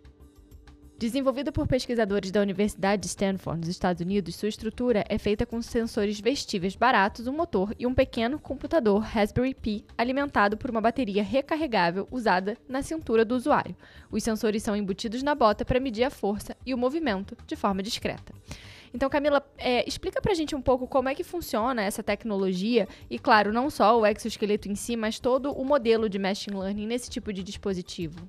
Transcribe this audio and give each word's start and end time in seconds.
Desenvolvida 1.03 1.51
por 1.51 1.67
pesquisadores 1.67 2.31
da 2.31 2.39
Universidade 2.39 3.01
de 3.01 3.07
Stanford, 3.07 3.59
nos 3.59 3.67
Estados 3.67 4.01
Unidos, 4.01 4.37
sua 4.37 4.47
estrutura 4.47 5.03
é 5.09 5.17
feita 5.17 5.45
com 5.45 5.61
sensores 5.61 6.17
vestíveis 6.21 6.77
baratos, 6.77 7.27
um 7.27 7.33
motor 7.33 7.75
e 7.77 7.85
um 7.85 7.93
pequeno 7.93 8.39
computador 8.39 8.99
Raspberry 8.99 9.53
Pi 9.53 9.85
alimentado 9.97 10.55
por 10.55 10.69
uma 10.69 10.79
bateria 10.79 11.21
recarregável 11.21 12.07
usada 12.09 12.57
na 12.69 12.81
cintura 12.81 13.25
do 13.25 13.35
usuário. 13.35 13.75
Os 14.09 14.23
sensores 14.23 14.63
são 14.63 14.77
embutidos 14.77 15.21
na 15.21 15.35
bota 15.35 15.65
para 15.65 15.77
medir 15.77 16.05
a 16.05 16.09
força 16.09 16.55
e 16.65 16.73
o 16.73 16.77
movimento 16.77 17.35
de 17.45 17.57
forma 17.57 17.83
discreta. 17.83 18.33
Então, 18.93 19.09
Camila, 19.09 19.45
é, 19.57 19.85
explica 19.85 20.21
pra 20.21 20.33
gente 20.33 20.55
um 20.55 20.61
pouco 20.61 20.87
como 20.87 21.09
é 21.09 21.15
que 21.15 21.25
funciona 21.25 21.83
essa 21.83 22.01
tecnologia 22.01 22.87
e, 23.09 23.19
claro, 23.19 23.51
não 23.51 23.69
só 23.69 23.99
o 23.99 24.05
exoesqueleto 24.05 24.69
em 24.69 24.75
si, 24.75 24.95
mas 24.95 25.19
todo 25.19 25.51
o 25.51 25.65
modelo 25.65 26.07
de 26.07 26.17
machine 26.17 26.55
learning 26.55 26.87
nesse 26.87 27.09
tipo 27.09 27.33
de 27.33 27.43
dispositivo. 27.43 28.25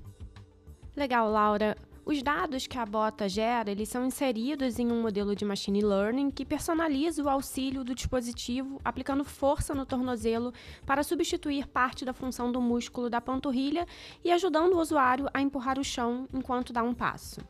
Legal, 0.95 1.29
Laura. 1.29 1.75
Os 2.07 2.21
dados 2.21 2.67
que 2.67 2.77
a 2.77 2.85
bota 2.85 3.27
gera, 3.27 3.71
eles 3.71 3.89
são 3.89 4.05
inseridos 4.05 4.77
em 4.77 4.91
um 4.91 5.01
modelo 5.01 5.35
de 5.35 5.43
machine 5.43 5.81
learning 5.81 6.29
que 6.29 6.45
personaliza 6.45 7.23
o 7.23 7.27
auxílio 7.27 7.83
do 7.83 7.95
dispositivo, 7.95 8.79
aplicando 8.85 9.23
força 9.23 9.73
no 9.73 9.87
tornozelo 9.87 10.53
para 10.85 11.01
substituir 11.01 11.65
parte 11.67 12.05
da 12.05 12.13
função 12.13 12.51
do 12.51 12.61
músculo 12.61 13.09
da 13.09 13.19
panturrilha 13.19 13.87
e 14.23 14.31
ajudando 14.31 14.73
o 14.73 14.79
usuário 14.79 15.27
a 15.33 15.41
empurrar 15.41 15.79
o 15.79 15.83
chão 15.83 16.27
enquanto 16.31 16.71
dá 16.71 16.83
um 16.83 16.93
passo. 16.93 17.41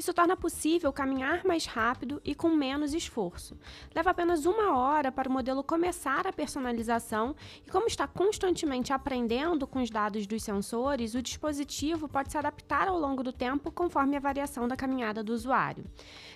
Isso 0.00 0.14
torna 0.14 0.34
possível 0.34 0.90
caminhar 0.94 1.44
mais 1.44 1.66
rápido 1.66 2.22
e 2.24 2.34
com 2.34 2.48
menos 2.48 2.94
esforço. 2.94 3.54
Leva 3.94 4.08
apenas 4.08 4.46
uma 4.46 4.74
hora 4.74 5.12
para 5.12 5.28
o 5.28 5.30
modelo 5.30 5.62
começar 5.62 6.26
a 6.26 6.32
personalização 6.32 7.36
e, 7.66 7.70
como 7.70 7.86
está 7.86 8.08
constantemente 8.08 8.94
aprendendo 8.94 9.66
com 9.66 9.82
os 9.82 9.90
dados 9.90 10.26
dos 10.26 10.42
sensores, 10.42 11.14
o 11.14 11.20
dispositivo 11.20 12.08
pode 12.08 12.32
se 12.32 12.38
adaptar 12.38 12.88
ao 12.88 12.98
longo 12.98 13.22
do 13.22 13.30
tempo 13.30 13.70
conforme 13.70 14.16
a 14.16 14.20
variação 14.20 14.66
da 14.66 14.74
caminhada 14.74 15.22
do 15.22 15.34
usuário. 15.34 15.84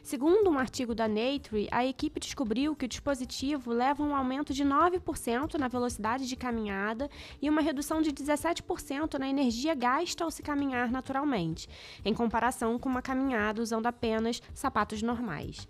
Segundo 0.03 0.51
um 0.51 0.59
artigo 0.59 0.95
da 0.95 1.09
Nature, 1.09 1.67
a 1.71 1.87
equipe 1.87 2.21
descobriu 2.21 2.77
que 2.77 2.85
o 2.85 2.89
dispositivo 2.89 3.73
leva 3.73 4.03
um 4.03 4.15
aumento 4.15 4.53
de 4.53 4.63
9% 4.63 5.55
na 5.55 5.69
velocidade 5.69 6.29
de 6.29 6.37
caminhada 6.37 7.09
e 7.41 7.49
uma 7.49 7.63
redução 7.63 8.03
de 8.03 8.13
17% 8.13 9.19
na 9.19 9.27
energia 9.27 9.75
gasta 9.75 10.23
ao 10.23 10.31
se 10.31 10.43
caminhar 10.43 10.91
naturalmente, 10.91 11.67
em 12.05 12.13
comparação 12.13 12.79
com 12.79 12.91
uma 12.91 13.01
caminhada 13.01 13.54
usando 13.61 13.87
apenas 13.87 14.43
sapatos 14.53 15.03
normais. 15.03 15.69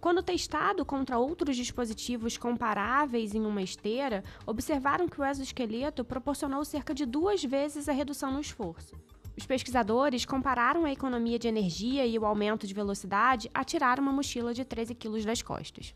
Quando 0.00 0.22
testado 0.22 0.84
contra 0.84 1.18
outros 1.18 1.56
dispositivos 1.56 2.36
comparáveis 2.36 3.34
em 3.34 3.44
uma 3.44 3.62
esteira, 3.62 4.22
observaram 4.46 5.08
que 5.08 5.20
o 5.20 5.24
exoesqueleto 5.24 6.04
proporcionou 6.04 6.64
cerca 6.64 6.94
de 6.94 7.06
duas 7.06 7.42
vezes 7.42 7.88
a 7.88 7.92
redução 7.92 8.32
no 8.32 8.40
esforço. 8.40 8.94
Os 9.36 9.44
pesquisadores 9.44 10.24
compararam 10.24 10.84
a 10.84 10.92
economia 10.92 11.38
de 11.38 11.48
energia 11.48 12.06
e 12.06 12.18
o 12.18 12.24
aumento 12.24 12.66
de 12.66 12.72
velocidade 12.72 13.50
a 13.52 13.64
tirar 13.64 13.98
uma 13.98 14.12
mochila 14.12 14.54
de 14.54 14.64
13 14.64 14.94
quilos 14.94 15.24
das 15.24 15.42
costas. 15.42 15.94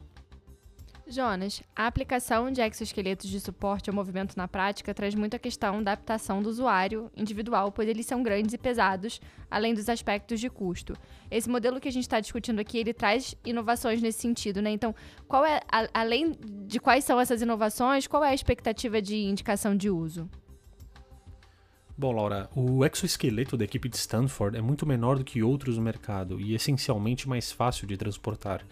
Jonas, 1.11 1.63
a 1.75 1.87
aplicação 1.87 2.51
de 2.51 2.61
exoesqueletos 2.61 3.29
de 3.29 3.41
suporte 3.41 3.91
ao 3.91 3.95
movimento 3.95 4.37
na 4.37 4.47
prática 4.47 4.95
traz 4.95 5.15
muito 5.15 5.35
a 5.35 5.39
questão 5.39 5.83
da 5.83 5.93
adaptação 5.93 6.41
do 6.41 6.49
usuário 6.49 7.11
individual, 7.17 7.73
pois 7.73 7.89
eles 7.89 8.07
são 8.07 8.23
grandes 8.23 8.55
e 8.55 8.59
pesados, 8.59 9.21
além 9.51 9.75
dos 9.75 9.89
aspectos 9.89 10.39
de 10.39 10.49
custo. 10.49 10.95
Esse 11.31 11.51
modelo 11.51 11.81
que 11.81 11.89
a 11.89 11.93
gente 11.93 12.05
está 12.05 12.21
discutindo 12.21 12.61
aqui, 12.61 12.79
ele 12.79 12.95
traz 12.95 13.35
inovações 13.45 14.01
nesse 14.01 14.21
sentido, 14.21 14.63
né? 14.63 14.71
Então, 14.71 14.95
qual 15.27 15.45
é, 15.45 15.61
a, 15.71 15.89
além 15.93 16.37
de 16.67 16.79
quais 16.79 17.05
são 17.05 17.21
essas 17.21 17.43
inovações, 17.43 18.07
qual 18.07 18.25
é 18.25 18.29
a 18.29 18.35
expectativa 18.35 19.03
de 19.03 19.17
indicação 19.17 19.77
de 19.77 19.91
uso? 19.91 20.31
Bom, 21.99 22.13
Laura, 22.13 22.49
o 22.55 22.85
exoesqueleto 22.85 23.57
da 23.57 23.65
equipe 23.65 23.89
de 23.89 23.97
Stanford 23.97 24.57
é 24.57 24.63
muito 24.63 24.87
menor 24.87 25.19
do 25.19 25.25
que 25.25 25.43
outros 25.43 25.77
no 25.77 25.83
mercado 25.83 26.41
e 26.41 26.55
essencialmente 26.55 27.29
mais 27.29 27.53
fácil 27.53 27.87
de 27.87 27.97
transportar. 27.97 28.65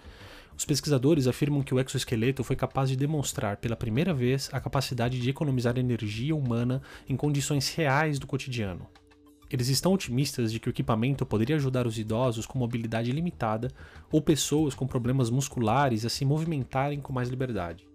Os 0.59 0.65
pesquisadores 0.65 1.29
afirmam 1.29 1.63
que 1.63 1.73
o 1.73 1.79
exoesqueleto 1.79 2.43
foi 2.43 2.57
capaz 2.57 2.91
de 2.91 2.97
demonstrar 2.97 3.59
pela 3.59 3.77
primeira 3.77 4.13
vez 4.13 4.51
a 4.53 4.59
capacidade 4.59 5.21
de 5.21 5.31
economizar 5.31 5.79
energia 5.79 6.35
humana 6.35 6.83
em 7.09 7.15
condições 7.17 7.73
reais 7.73 8.19
do 8.19 8.27
cotidiano. 8.27 8.85
Eles 9.49 9.69
estão 9.69 9.93
otimistas 9.93 10.51
de 10.51 10.59
que 10.59 10.69
o 10.69 10.71
equipamento 10.71 11.25
poderia 11.25 11.55
ajudar 11.55 11.87
os 11.87 11.97
idosos 11.97 12.45
com 12.45 12.59
mobilidade 12.59 13.13
limitada 13.13 13.71
ou 14.11 14.21
pessoas 14.21 14.75
com 14.75 14.85
problemas 14.85 15.31
musculares 15.31 16.05
a 16.05 16.09
se 16.09 16.25
movimentarem 16.25 17.01
com 17.01 17.13
mais 17.13 17.29
liberdade. 17.29 17.87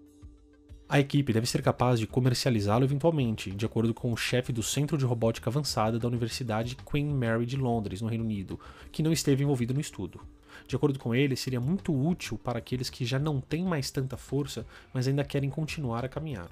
A 0.88 1.02
equipe 1.02 1.34
deve 1.34 1.48
ser 1.48 1.62
capaz 1.62 2.00
de 2.00 2.08
comercializá-lo 2.08 2.86
eventualmente, 2.86 3.52
de 3.52 3.66
acordo 3.66 3.94
com 3.94 4.14
o 4.14 4.18
chefe 4.18 4.54
do 4.54 4.64
Centro 4.64 4.98
de 4.98 5.04
Robótica 5.04 5.50
Avançada 5.50 6.00
da 6.00 6.08
Universidade 6.08 6.78
Queen 6.90 7.14
Mary 7.14 7.46
de 7.46 7.58
Londres, 7.58 8.00
no 8.00 8.08
Reino 8.08 8.24
Unido, 8.24 8.58
que 8.90 9.04
não 9.04 9.12
esteve 9.12 9.44
envolvido 9.44 9.74
no 9.74 9.82
estudo. 9.82 10.22
De 10.68 10.76
acordo 10.76 10.98
com 11.00 11.14
ele, 11.14 11.36
seria 11.36 11.60
muito 11.60 11.94
útil 11.94 12.38
para 12.38 12.60
aqueles 12.60 12.90
que 12.90 13.06
já 13.06 13.20
não 13.20 13.40
têm 13.40 13.64
mais 13.64 13.92
tanta 13.92 14.18
força, 14.18 14.66
mas 14.94 15.08
ainda 15.08 15.24
querem 15.24 15.50
continuar 15.50 16.04
a 16.06 16.10
caminhar. 16.10 16.50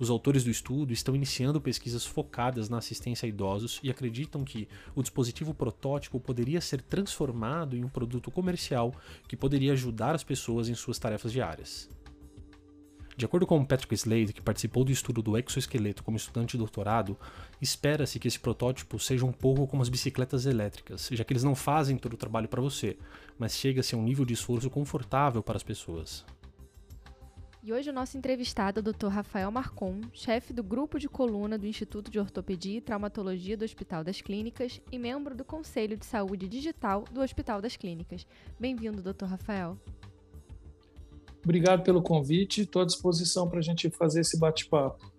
Os 0.00 0.08
autores 0.08 0.42
do 0.42 0.50
estudo 0.50 0.94
estão 0.94 1.14
iniciando 1.14 1.60
pesquisas 1.60 2.06
focadas 2.06 2.70
na 2.70 2.78
assistência 2.78 3.26
a 3.26 3.28
idosos 3.28 3.78
e 3.82 3.90
acreditam 3.90 4.44
que 4.44 4.66
o 4.94 5.02
dispositivo 5.02 5.52
protótipo 5.52 6.18
poderia 6.18 6.60
ser 6.62 6.80
transformado 6.80 7.76
em 7.76 7.84
um 7.84 7.88
produto 7.88 8.30
comercial 8.30 8.94
que 9.28 9.36
poderia 9.36 9.74
ajudar 9.74 10.14
as 10.14 10.24
pessoas 10.24 10.70
em 10.70 10.74
suas 10.74 10.98
tarefas 10.98 11.32
diárias. 11.32 11.86
De 13.20 13.26
acordo 13.26 13.46
com 13.46 13.62
Patrick 13.62 13.94
Slade, 13.94 14.32
que 14.32 14.40
participou 14.40 14.82
do 14.82 14.90
estudo 14.90 15.20
do 15.20 15.36
exoesqueleto 15.36 16.02
como 16.02 16.16
estudante 16.16 16.52
de 16.52 16.56
doutorado, 16.56 17.18
espera-se 17.60 18.18
que 18.18 18.26
esse 18.26 18.40
protótipo 18.40 18.98
seja 18.98 19.26
um 19.26 19.32
pouco 19.32 19.66
como 19.66 19.82
as 19.82 19.90
bicicletas 19.90 20.46
elétricas, 20.46 21.10
já 21.12 21.22
que 21.22 21.30
eles 21.34 21.44
não 21.44 21.54
fazem 21.54 21.98
todo 21.98 22.14
o 22.14 22.16
trabalho 22.16 22.48
para 22.48 22.62
você, 22.62 22.96
mas 23.38 23.52
chega-se 23.52 23.94
a 23.94 23.98
um 23.98 24.02
nível 24.02 24.24
de 24.24 24.32
esforço 24.32 24.70
confortável 24.70 25.42
para 25.42 25.58
as 25.58 25.62
pessoas. 25.62 26.24
E 27.62 27.74
hoje 27.74 27.90
o 27.90 27.92
nosso 27.92 28.16
entrevistado 28.16 28.80
é 28.80 28.80
o 28.80 28.90
Dr. 28.90 29.08
Rafael 29.08 29.50
Marcon, 29.50 30.00
chefe 30.14 30.54
do 30.54 30.62
grupo 30.62 30.98
de 30.98 31.06
coluna 31.06 31.58
do 31.58 31.66
Instituto 31.66 32.10
de 32.10 32.18
Ortopedia 32.18 32.78
e 32.78 32.80
Traumatologia 32.80 33.54
do 33.54 33.66
Hospital 33.66 34.02
das 34.02 34.22
Clínicas 34.22 34.80
e 34.90 34.98
membro 34.98 35.34
do 35.34 35.44
Conselho 35.44 35.98
de 35.98 36.06
Saúde 36.06 36.48
Digital 36.48 37.04
do 37.12 37.20
Hospital 37.20 37.60
das 37.60 37.76
Clínicas. 37.76 38.26
Bem-vindo, 38.58 39.02
Dr. 39.02 39.26
Rafael. 39.26 39.76
Obrigado 41.42 41.82
pelo 41.82 42.02
convite, 42.02 42.62
estou 42.62 42.82
à 42.82 42.84
disposição 42.84 43.48
para 43.48 43.58
a 43.58 43.62
gente 43.62 43.88
fazer 43.90 44.20
esse 44.20 44.38
bate-papo. 44.38 45.10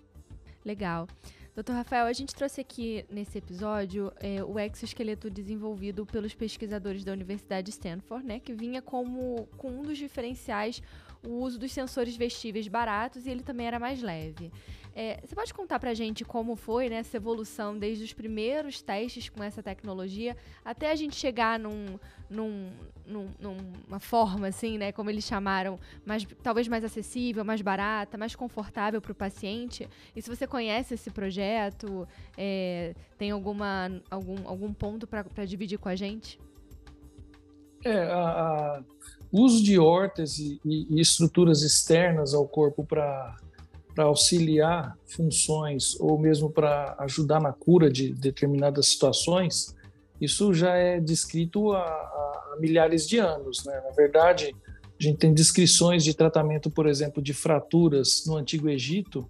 Legal. 0.64 1.08
Doutor 1.54 1.74
Rafael, 1.74 2.06
a 2.06 2.14
gente 2.14 2.34
trouxe 2.34 2.62
aqui 2.62 3.04
nesse 3.10 3.38
episódio 3.38 4.12
é, 4.22 4.42
o 4.42 4.58
exoesqueleto 4.58 5.30
desenvolvido 5.30 6.06
pelos 6.06 6.34
pesquisadores 6.34 7.04
da 7.04 7.12
Universidade 7.12 7.66
de 7.66 7.72
Stanford, 7.72 8.26
né, 8.26 8.40
que 8.40 8.54
vinha 8.54 8.82
como 8.82 9.48
com 9.58 9.70
um 9.70 9.82
dos 9.82 9.98
diferenciais 9.98 10.82
o 11.24 11.44
uso 11.44 11.60
dos 11.60 11.72
sensores 11.72 12.16
vestíveis 12.16 12.68
baratos 12.68 13.26
e 13.26 13.30
ele 13.30 13.44
também 13.44 13.68
era 13.68 13.78
mais 13.78 14.02
leve. 14.02 14.52
É, 14.96 15.20
você 15.24 15.36
pode 15.36 15.54
contar 15.54 15.80
pra 15.80 15.94
gente 15.94 16.26
como 16.26 16.56
foi 16.56 16.90
né, 16.90 16.98
essa 16.98 17.18
evolução 17.18 17.78
desde 17.78 18.04
os 18.04 18.14
primeiros 18.14 18.82
testes 18.82 19.30
com 19.30 19.42
essa 19.44 19.64
tecnologia 19.64 20.36
até 20.66 20.92
a 20.92 20.96
gente 20.96 21.16
chegar 21.16 21.58
num, 21.58 21.98
num, 22.30 22.70
num, 23.12 23.28
numa 23.40 24.00
forma, 24.00 24.48
assim, 24.48 24.78
né, 24.78 24.92
como 24.92 25.10
eles 25.10 25.24
chamaram, 25.24 25.78
mais, 26.06 26.26
talvez 26.42 26.68
mais 26.68 26.84
acessível, 26.84 27.44
mais 27.44 27.62
barata, 27.62 28.18
mais 28.18 28.36
confortável 28.36 29.02
para 29.02 29.12
o 29.12 29.16
paciente? 29.16 29.88
E 30.16 30.22
se 30.22 30.30
você 30.30 30.48
conhece 30.48 30.94
esse 30.94 31.12
projeto, 31.12 32.08
é, 32.38 32.96
tem 33.18 33.32
alguma, 33.32 33.92
algum, 34.10 34.48
algum 34.48 34.74
ponto 34.74 35.06
para 35.06 35.46
dividir 35.46 35.78
com 35.78 35.90
a 35.90 35.96
gente? 35.96 36.40
É, 37.84 38.04
a, 38.04 38.82
o 39.32 39.42
uso 39.42 39.64
de 39.64 39.78
órtese 39.78 40.60
e, 40.66 40.88
e 40.90 41.02
estruturas 41.02 41.62
externas 41.62 42.34
ao 42.34 42.48
corpo 42.48 42.84
para 42.86 43.38
para 43.94 44.06
auxiliar 44.06 44.98
funções 45.06 46.00
ou 46.00 46.18
mesmo 46.18 46.50
para 46.50 46.96
ajudar 47.00 47.42
na 47.42 47.52
cura 47.52 47.92
de 47.92 48.14
determinadas 48.14 48.88
situações, 48.88 49.76
isso 50.20 50.54
já 50.54 50.76
é 50.76 51.00
descrito 51.00 51.74
há, 51.74 51.82
milhares 52.60 53.08
de 53.08 53.18
anos. 53.18 53.64
Né? 53.66 53.82
Na 53.84 53.92
verdade, 53.92 54.56
a 55.00 55.04
gente 55.04 55.18
tem 55.18 55.34
descrições 55.34 56.04
de 56.04 56.14
tratamento, 56.14 56.70
por 56.70 56.88
exemplo, 56.88 57.22
de 57.22 57.34
fraturas 57.34 58.24
no 58.26 58.38
Antigo 58.38 58.70
Egito, 58.70 59.30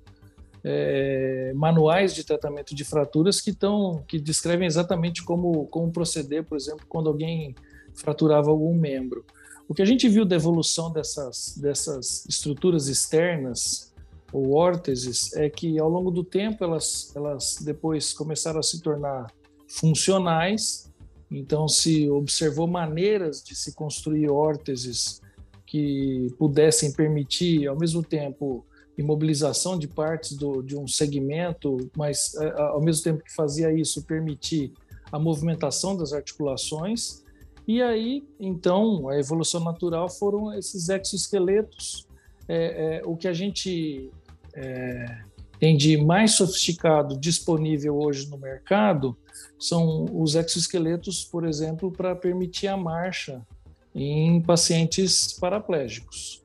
é, 0.63 1.51
manuais 1.56 2.13
de 2.13 2.23
tratamento 2.23 2.75
de 2.75 2.83
fraturas 2.83 3.41
que 3.41 3.50
estão 3.50 4.03
que 4.07 4.19
descrevem 4.19 4.68
exatamente 4.68 5.23
como 5.23 5.65
como 5.68 5.91
proceder, 5.91 6.44
por 6.44 6.56
exemplo, 6.56 6.85
quando 6.88 7.09
alguém 7.09 7.56
fraturava 7.95 8.51
algum 8.51 8.75
membro. 8.75 9.25
O 9.67 9.74
que 9.74 9.81
a 9.81 9.85
gente 9.85 10.07
viu 10.07 10.24
da 10.24 10.35
evolução 10.35 10.91
dessas 10.91 11.57
dessas 11.57 12.25
estruturas 12.27 12.88
externas 12.88 13.91
ou 14.31 14.53
órteses 14.53 15.33
é 15.35 15.50
que 15.50 15.79
ao 15.79 15.89
longo 15.89 16.12
do 16.12 16.24
tempo 16.24 16.63
elas, 16.63 17.12
elas 17.15 17.57
depois 17.62 18.13
começaram 18.13 18.59
a 18.59 18.63
se 18.63 18.81
tornar 18.81 19.27
funcionais, 19.67 20.90
então 21.31 21.68
se 21.68 22.10
observou 22.10 22.68
maneiras 22.68 23.42
de 23.42 23.56
se 23.56 23.74
construir 23.74 24.30
órteses 24.30 25.22
que 25.66 26.28
pudessem 26.38 26.92
permitir 26.92 27.68
ao 27.68 27.78
mesmo 27.78 28.04
tempo 28.04 28.66
imobilização 28.98 29.80
de 29.80 29.88
partes 29.88 30.36
do, 30.36 30.62
de 30.62 30.78
um 30.78 30.86
segmento, 30.86 31.89
mas 31.95 32.36
ao 32.57 32.81
mesmo 32.81 33.04
tempo 33.04 33.24
que 33.24 33.33
fazia 33.33 33.74
isso 33.74 34.04
permitir 34.04 34.74
a 35.12 35.18
movimentação 35.18 35.95
das 35.95 36.13
articulações. 36.13 37.24
E 37.68 37.81
aí, 37.81 38.24
então, 38.39 39.07
a 39.10 39.18
evolução 39.18 39.63
natural 39.63 40.10
foram 40.10 40.54
esses 40.54 40.89
exoesqueletos. 40.89 42.07
É, 42.48 42.98
é, 42.98 43.01
o 43.06 43.16
que 43.16 43.27
a 43.27 43.34
gente 43.34 44.10
é, 44.54 45.24
tem 45.62 45.78
de 45.78 45.96
mais 45.96 46.31
sofisticado 46.31 47.16
disponível 47.19 47.96
hoje 47.96 48.28
no 48.28 48.38
mercado 48.40 49.16
são 49.60 50.06
os 50.12 50.34
exoesqueletos, 50.34 51.24
por 51.24 51.48
exemplo, 51.48 51.92
para 51.92 52.16
permitir 52.16 52.66
a 52.66 52.75
marcha 52.75 53.46
em 53.94 54.42
pacientes 54.42 55.34
paraplégicos. 55.34 56.44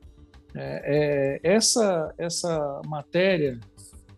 É, 0.55 1.41
é, 1.43 1.55
essa, 1.55 2.15
essa 2.19 2.83
matéria 2.85 3.59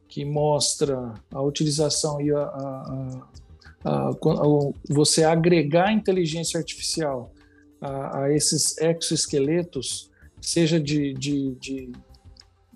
que 0.08 0.24
mostra 0.24 1.14
a 1.30 1.40
utilização 1.42 2.20
e 2.20 2.32
a, 2.32 2.40
a, 2.42 3.28
a, 3.84 4.10
você 4.90 5.22
agregar 5.22 5.92
inteligência 5.92 6.58
artificial 6.58 7.32
a, 7.80 8.32
esses 8.32 8.76
exoesqueletos, 8.78 10.10
seja 10.40 10.80
de, 10.80 11.14
de, 11.14 11.54
de 11.60 11.92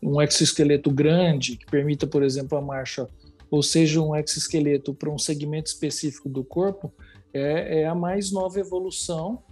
um 0.03 0.21
exoesqueleto 0.21 0.91
grande 0.91 1.57
que 1.57 1.67
permita, 1.67 2.07
por 2.07 2.23
exemplo, 2.23 2.59
a 2.59 2.61
marcha, 2.61 3.07
ou 3.51 3.63
seja, 3.63 4.01
um 4.01 4.17
exoesqueleto 4.17 4.93
para 4.93 5.11
um 5.11 5.19
segmento 5.19 5.69
específico 5.69 6.29
do 6.29 6.43
corpo, 6.43 6.93
é, 7.33 7.83
é 7.83 7.87
a 7.87 7.95
mais 7.95 8.33
nova 8.33 8.59
evolução. 8.59 9.43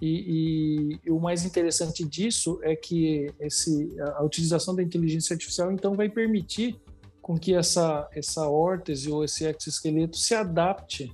E, 0.00 0.08
e, 0.08 0.98
e, 1.04 1.10
o 1.10 1.20
mais 1.20 1.44
interessante 1.44 2.04
disso 2.04 2.58
é 2.62 2.74
que 2.74 3.26
esse, 3.38 3.90
a, 4.00 4.18
a 4.18 4.24
utilização 4.24 4.74
da 4.74 4.82
inteligência 4.82 5.34
artificial 5.34 5.70
então 5.72 5.94
vai 5.94 6.08
permitir 6.08 6.80
com 7.20 7.36
que 7.36 7.54
essa, 7.54 8.08
essa 8.14 8.48
órtese 8.48 9.10
ou 9.10 9.22
esse 9.22 9.44
exoesqueleto 9.44 10.16
se 10.16 10.34
adapte 10.34 11.12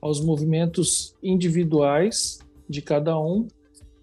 aos 0.00 0.20
movimentos 0.20 1.14
individuais 1.22 2.38
de 2.68 2.82
cada 2.82 3.18
um 3.18 3.46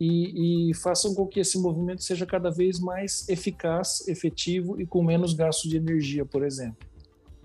e, 0.04 0.72
e, 0.72 0.74
façam 0.74 1.14
com 1.14 1.28
que 1.28 1.40
esse 1.40 1.60
movimento 1.60 2.04
seja 2.04 2.26
cada 2.26 2.50
vez 2.50 2.80
mais 2.80 3.30
eficaz, 3.30 4.08
efetivo 4.08 4.82
e 4.82 4.86
com 4.88 5.04
menos 5.04 5.36
gasto 5.36 5.70
de 5.70 5.78
energia, 5.78 6.26
por 6.26 6.44
exemplo. 6.44 6.90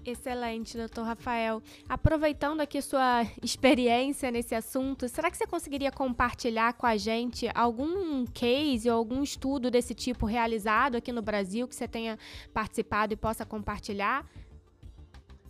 Excelente, 0.03 0.75
doutor 0.75 1.05
Rafael. 1.05 1.62
Aproveitando 1.87 2.62
aqui 2.62 2.81
sua 2.81 3.26
experiência 3.43 4.31
nesse 4.31 4.55
assunto, 4.55 5.06
será 5.06 5.31
que 5.31 5.37
você 5.37 5.47
conseguiria 5.47 5.93
compartilhar 5.93 6.73
com 6.73 6.87
a 6.87 6.97
gente 6.97 7.47
algum 7.55 8.25
case 8.25 8.88
ou 8.88 8.97
algum 8.97 9.23
estudo 9.23 9.70
desse 9.70 9.93
tipo 9.93 10.25
realizado 10.25 10.97
aqui 10.97 11.12
no 11.12 11.20
Brasil 11.20 11.69
que 11.69 11.75
você 11.75 11.87
tenha 11.87 12.19
participado 12.55 13.12
e 13.12 13.17
possa 13.17 13.44
compartilhar? 13.44 14.26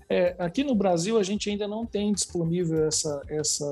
É, 0.08 0.34
aqui 0.40 0.64
no 0.64 0.74
Brasil 0.74 1.18
a 1.18 1.22
gente 1.22 1.50
ainda 1.50 1.68
não 1.68 1.86
tem 1.86 2.12
disponível 2.12 2.84
essa, 2.88 3.22
essa 3.28 3.66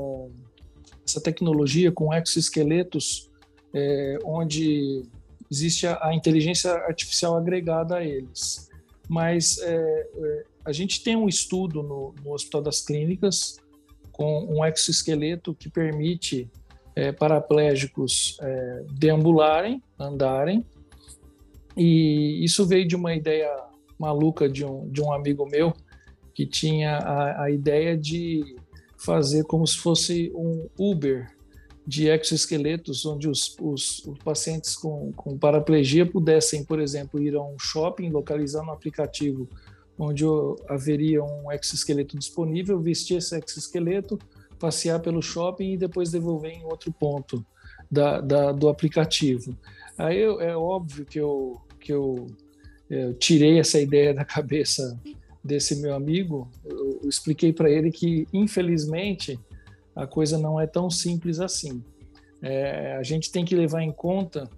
essa 1.06 1.20
tecnologia 1.20 1.92
com 1.92 2.12
exoesqueletos, 2.12 3.30
é, 3.72 4.18
onde 4.24 5.02
existe 5.50 5.86
a, 5.86 6.08
a, 6.08 6.14
inteligência 6.14 6.72
artificial 6.72 7.36
agregada 7.36 7.96
a 7.96 8.04
eles. 8.04 8.68
Mas 9.08 9.58
é, 9.58 9.74
é, 9.76 10.44
a 10.64 10.72
gente 10.72 11.02
tem 11.02 11.16
um 11.16 11.28
estudo 11.28 11.82
no, 11.82 12.14
no, 12.24 12.32
Hospital 12.32 12.62
das 12.62 12.80
Clínicas 12.80 13.58
com 14.12 14.44
um 14.44 14.64
exoesqueleto 14.64 15.54
que 15.54 15.68
permite 15.68 16.48
é, 16.94 17.12
paraplégicos 17.12 18.38
é, 18.40 18.84
deambularem, 18.92 19.82
andarem, 19.98 20.64
e 21.76 22.44
isso 22.44 22.64
veio 22.66 22.86
de 22.86 22.94
uma 22.94 23.14
ideia 23.14 23.50
maluca 23.98 24.48
de 24.48 24.64
um, 24.64 24.88
de 24.88 25.02
um 25.02 25.12
amigo 25.12 25.44
meu 25.46 25.74
que 26.32 26.46
tinha 26.46 26.98
a, 26.98 27.44
a 27.44 27.50
ideia 27.50 27.96
de 27.96 28.56
fazer 29.04 29.44
como 29.44 29.66
se 29.66 29.78
fosse 29.78 30.32
um 30.34 30.66
Uber 30.78 31.30
de 31.86 32.08
exoesqueletos, 32.08 33.04
onde 33.04 33.28
os, 33.28 33.54
os, 33.60 34.04
os 34.06 34.18
pacientes 34.20 34.74
com, 34.74 35.12
com, 35.12 35.36
paraplegia 35.36 36.06
pudessem, 36.06 36.64
por 36.64 36.80
exemplo, 36.80 37.20
ir 37.20 37.36
a 37.36 37.42
um 37.42 37.58
shopping, 37.58 38.08
localizar 38.08 38.64
no 38.64 38.72
aplicativo 38.72 39.46
onde 39.98 40.24
haveria 40.68 41.22
um 41.22 41.52
exoesqueleto 41.52 42.18
disponível, 42.18 42.80
vestir 42.80 43.18
esse 43.18 43.36
exoesqueleto, 43.36 44.18
passear 44.58 44.98
pelo 45.00 45.22
shopping 45.22 45.74
e 45.74 45.76
depois 45.76 46.10
devolver 46.10 46.52
em 46.52 46.64
outro 46.64 46.90
ponto 46.92 47.44
da, 47.90 48.20
da, 48.20 48.50
do 48.50 48.68
aplicativo. 48.68 49.56
Aí 49.96 50.20
é 50.20 50.56
óbvio 50.56 51.04
que 51.04 51.20
eu, 51.20 51.60
que 51.78 51.92
eu, 51.92 52.26
eu 52.90 53.14
tirei 53.14 53.58
essa 53.58 53.78
ideia 53.80 54.14
da 54.14 54.24
cabeça 54.24 54.98
desse 55.44 55.76
meu 55.76 55.94
amigo, 55.94 56.50
eu, 56.64 57.00
expliquei 57.04 57.52
para 57.52 57.70
ele 57.70 57.92
que, 57.92 58.26
infelizmente, 58.32 59.38
a 59.94 60.06
coisa 60.06 60.38
não 60.38 60.58
é 60.58 60.66
tão 60.66 60.88
simples 60.88 61.38
assim. 61.38 61.84
É, 62.40 62.96
a 62.96 63.02
gente 63.02 63.30
tem 63.30 63.44
que 63.44 63.54
levar 63.54 63.82
em 63.82 63.92
conta 63.92 64.48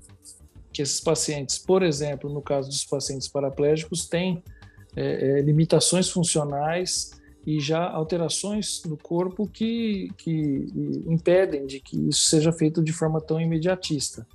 que 0.72 0.80
esses 0.80 1.00
pacientes, 1.00 1.58
por 1.58 1.82
exemplo, 1.82 2.32
no 2.32 2.40
caso 2.40 2.68
dos 2.68 2.84
pacientes 2.84 3.26
paraplégicos, 3.26 4.08
têm 4.08 4.42
é, 4.94 5.38
é, 5.38 5.40
limitações 5.40 6.08
funcionais 6.08 7.10
e 7.44 7.60
já 7.60 7.88
alterações 7.88 8.82
no 8.84 8.96
corpo 8.96 9.46
que, 9.46 10.10
que 10.16 10.66
impedem 11.06 11.66
de 11.66 11.80
que 11.80 11.96
isso 12.08 12.26
seja 12.26 12.52
feito 12.52 12.82
de 12.82 12.92
forma 12.92 13.20
tão 13.20 13.40
imediatista. 13.40 14.26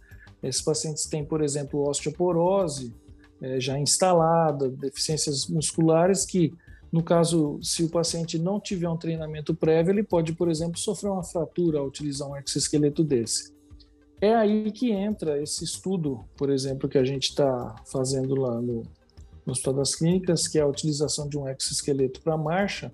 Esses 0.42 0.62
pacientes 0.62 1.06
têm, 1.06 1.24
por 1.24 1.42
exemplo, 1.42 1.88
osteoporose, 1.88 2.94
é, 3.42 3.60
já 3.60 3.78
instalada, 3.78 4.70
deficiências 4.70 5.48
musculares 5.48 6.26
que, 6.26 6.54
no 6.92 7.02
caso, 7.02 7.60
se 7.62 7.84
o 7.84 7.90
paciente 7.90 8.38
não 8.38 8.60
tiver 8.60 8.88
um 8.88 8.98
treinamento 8.98 9.56
prévio, 9.56 9.92
ele 9.92 10.04
pode, 10.04 10.34
por 10.34 10.50
exemplo, 10.50 10.78
sofrer 10.78 11.10
uma 11.10 11.24
fratura 11.24 11.80
ao 11.80 11.88
utilizar 11.88 12.30
um 12.30 12.38
exoesqueleto 12.38 13.04
desse. 13.04 13.54
É 14.20 14.36
aí 14.36 14.72
que 14.72 14.92
entra 14.92 15.42
esse 15.42 15.64
estudo, 15.64 16.24
por 16.38 16.52
exemplo, 16.52 16.88
que 16.88 16.98
a 16.98 17.04
gente 17.04 17.30
está 17.30 17.76
fazendo 17.92 18.36
lá 18.36 18.62
no, 18.62 18.84
no 19.46 19.52
Hospital 19.52 19.74
das 19.74 19.96
Clínicas, 19.96 20.48
que 20.48 20.60
é 20.60 20.62
a 20.62 20.68
utilização 20.68 21.28
de 21.28 21.38
um 21.38 21.48
exoesqueleto 21.48 22.22
para 22.22 22.38
marcha, 22.38 22.92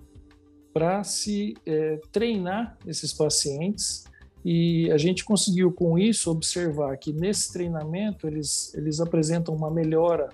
para 0.72 1.04
se 1.04 1.54
é, 1.66 2.00
treinar 2.10 2.78
esses 2.86 3.12
pacientes 3.12 4.04
e 4.44 4.90
a 4.92 4.98
gente 4.98 5.24
conseguiu 5.24 5.72
com 5.72 5.98
isso 5.98 6.30
observar 6.30 6.96
que 6.96 7.12
nesse 7.12 7.52
treinamento 7.52 8.26
eles, 8.26 8.72
eles 8.74 9.00
apresentam 9.00 9.54
uma 9.54 9.70
melhora 9.70 10.28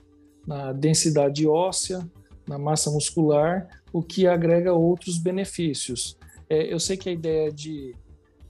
na 0.47 0.73
densidade 0.73 1.47
óssea, 1.47 2.07
na 2.47 2.59
massa 2.59 2.91
muscular, 2.91 3.67
o 3.93 4.03
que 4.03 4.27
agrega 4.27 4.73
outros 4.73 5.19
benefícios. 5.19 6.17
É, 6.49 6.73
eu 6.73 6.79
sei 6.79 6.97
que 6.97 7.09
a 7.09 7.13
ideia 7.13 7.51
de, 7.51 7.95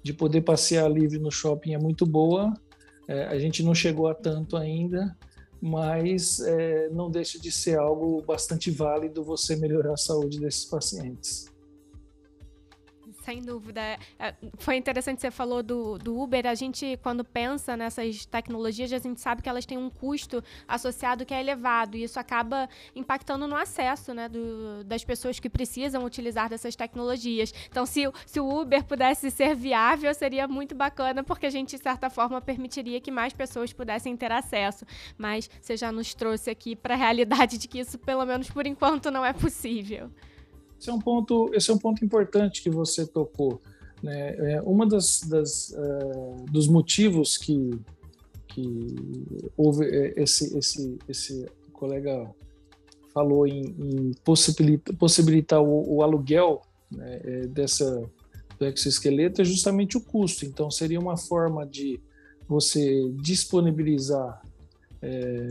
de 0.02 0.12
poder 0.12 0.42
passear 0.42 0.90
livre 0.90 1.18
no 1.18 1.30
shopping 1.30 1.74
é 1.74 1.78
muito 1.78 2.04
boa, 2.04 2.52
É, 3.06 3.26
a 3.26 3.38
gente 3.38 3.62
não 3.62 3.74
chegou 3.74 4.06
a 4.08 4.14
tanto 4.14 4.56
ainda, 4.56 5.14
mas 5.60 6.40
é, 6.40 6.88
não 6.88 7.10
deixa 7.10 7.38
de 7.38 7.52
ser 7.52 7.78
algo 7.78 8.22
bastante 8.22 8.70
válido 8.70 9.22
você 9.22 9.56
melhorar 9.56 9.92
a 9.92 9.96
saúde 9.98 10.40
desses 10.40 10.64
pacientes. 10.64 11.44
Sem 13.24 13.40
dúvida. 13.40 13.80
É, 14.18 14.34
foi 14.58 14.76
interessante 14.76 15.18
você 15.18 15.30
falou 15.30 15.62
do, 15.62 15.96
do 15.96 16.20
Uber. 16.20 16.46
A 16.46 16.54
gente, 16.54 16.98
quando 17.02 17.24
pensa 17.24 17.74
nessas 17.74 18.26
tecnologias, 18.26 18.92
a 18.92 18.98
gente 18.98 19.18
sabe 19.18 19.40
que 19.40 19.48
elas 19.48 19.64
têm 19.64 19.78
um 19.78 19.88
custo 19.88 20.44
associado 20.68 21.24
que 21.24 21.32
é 21.32 21.40
elevado. 21.40 21.96
E 21.96 22.02
isso 22.04 22.20
acaba 22.20 22.68
impactando 22.94 23.48
no 23.48 23.56
acesso 23.56 24.12
né, 24.12 24.28
do, 24.28 24.84
das 24.84 25.02
pessoas 25.02 25.40
que 25.40 25.48
precisam 25.48 26.04
utilizar 26.04 26.50
dessas 26.50 26.76
tecnologias. 26.76 27.54
Então, 27.70 27.86
se, 27.86 28.02
se 28.26 28.38
o 28.38 28.60
Uber 28.60 28.84
pudesse 28.84 29.30
ser 29.30 29.54
viável, 29.56 30.12
seria 30.12 30.46
muito 30.46 30.74
bacana, 30.74 31.24
porque 31.24 31.46
a 31.46 31.50
gente, 31.50 31.78
de 31.78 31.82
certa 31.82 32.10
forma, 32.10 32.42
permitiria 32.42 33.00
que 33.00 33.10
mais 33.10 33.32
pessoas 33.32 33.72
pudessem 33.72 34.14
ter 34.18 34.32
acesso. 34.32 34.84
Mas 35.16 35.48
você 35.62 35.78
já 35.78 35.90
nos 35.90 36.12
trouxe 36.12 36.50
aqui 36.50 36.76
para 36.76 36.92
a 36.92 36.98
realidade 36.98 37.56
de 37.56 37.66
que 37.68 37.78
isso, 37.78 37.98
pelo 37.98 38.26
menos 38.26 38.50
por 38.50 38.66
enquanto, 38.66 39.10
não 39.10 39.24
é 39.24 39.32
possível. 39.32 40.10
Esse 40.78 40.90
é 40.90 40.92
um 40.92 40.98
ponto, 40.98 41.50
esse 41.54 41.70
é 41.70 41.74
um 41.74 41.78
ponto 41.78 42.04
importante 42.04 42.62
que 42.62 42.70
você 42.70 43.06
tocou. 43.06 43.60
Né? 44.02 44.34
É, 44.52 44.62
uma 44.62 44.86
das, 44.86 45.20
das 45.20 45.70
uh, 45.70 46.44
dos 46.50 46.68
motivos 46.68 47.36
que 47.38 47.70
que 48.48 48.94
houve 49.56 49.84
é, 49.84 50.22
esse 50.22 50.56
esse 50.56 50.98
esse 51.08 51.46
colega 51.72 52.30
falou 53.12 53.46
em, 53.46 53.62
em 53.78 54.12
possibilitar, 54.24 54.94
possibilitar 54.96 55.60
o, 55.60 55.96
o 55.96 56.02
aluguel 56.02 56.62
né, 56.90 57.20
é, 57.24 57.46
dessa 57.46 58.08
do 58.58 58.66
exoesqueleto 58.66 59.42
é 59.42 59.44
justamente 59.44 59.96
o 59.96 60.00
custo. 60.00 60.44
Então 60.44 60.70
seria 60.70 61.00
uma 61.00 61.16
forma 61.16 61.66
de 61.66 62.00
você 62.48 63.10
disponibilizar 63.20 64.42
é, 65.02 65.48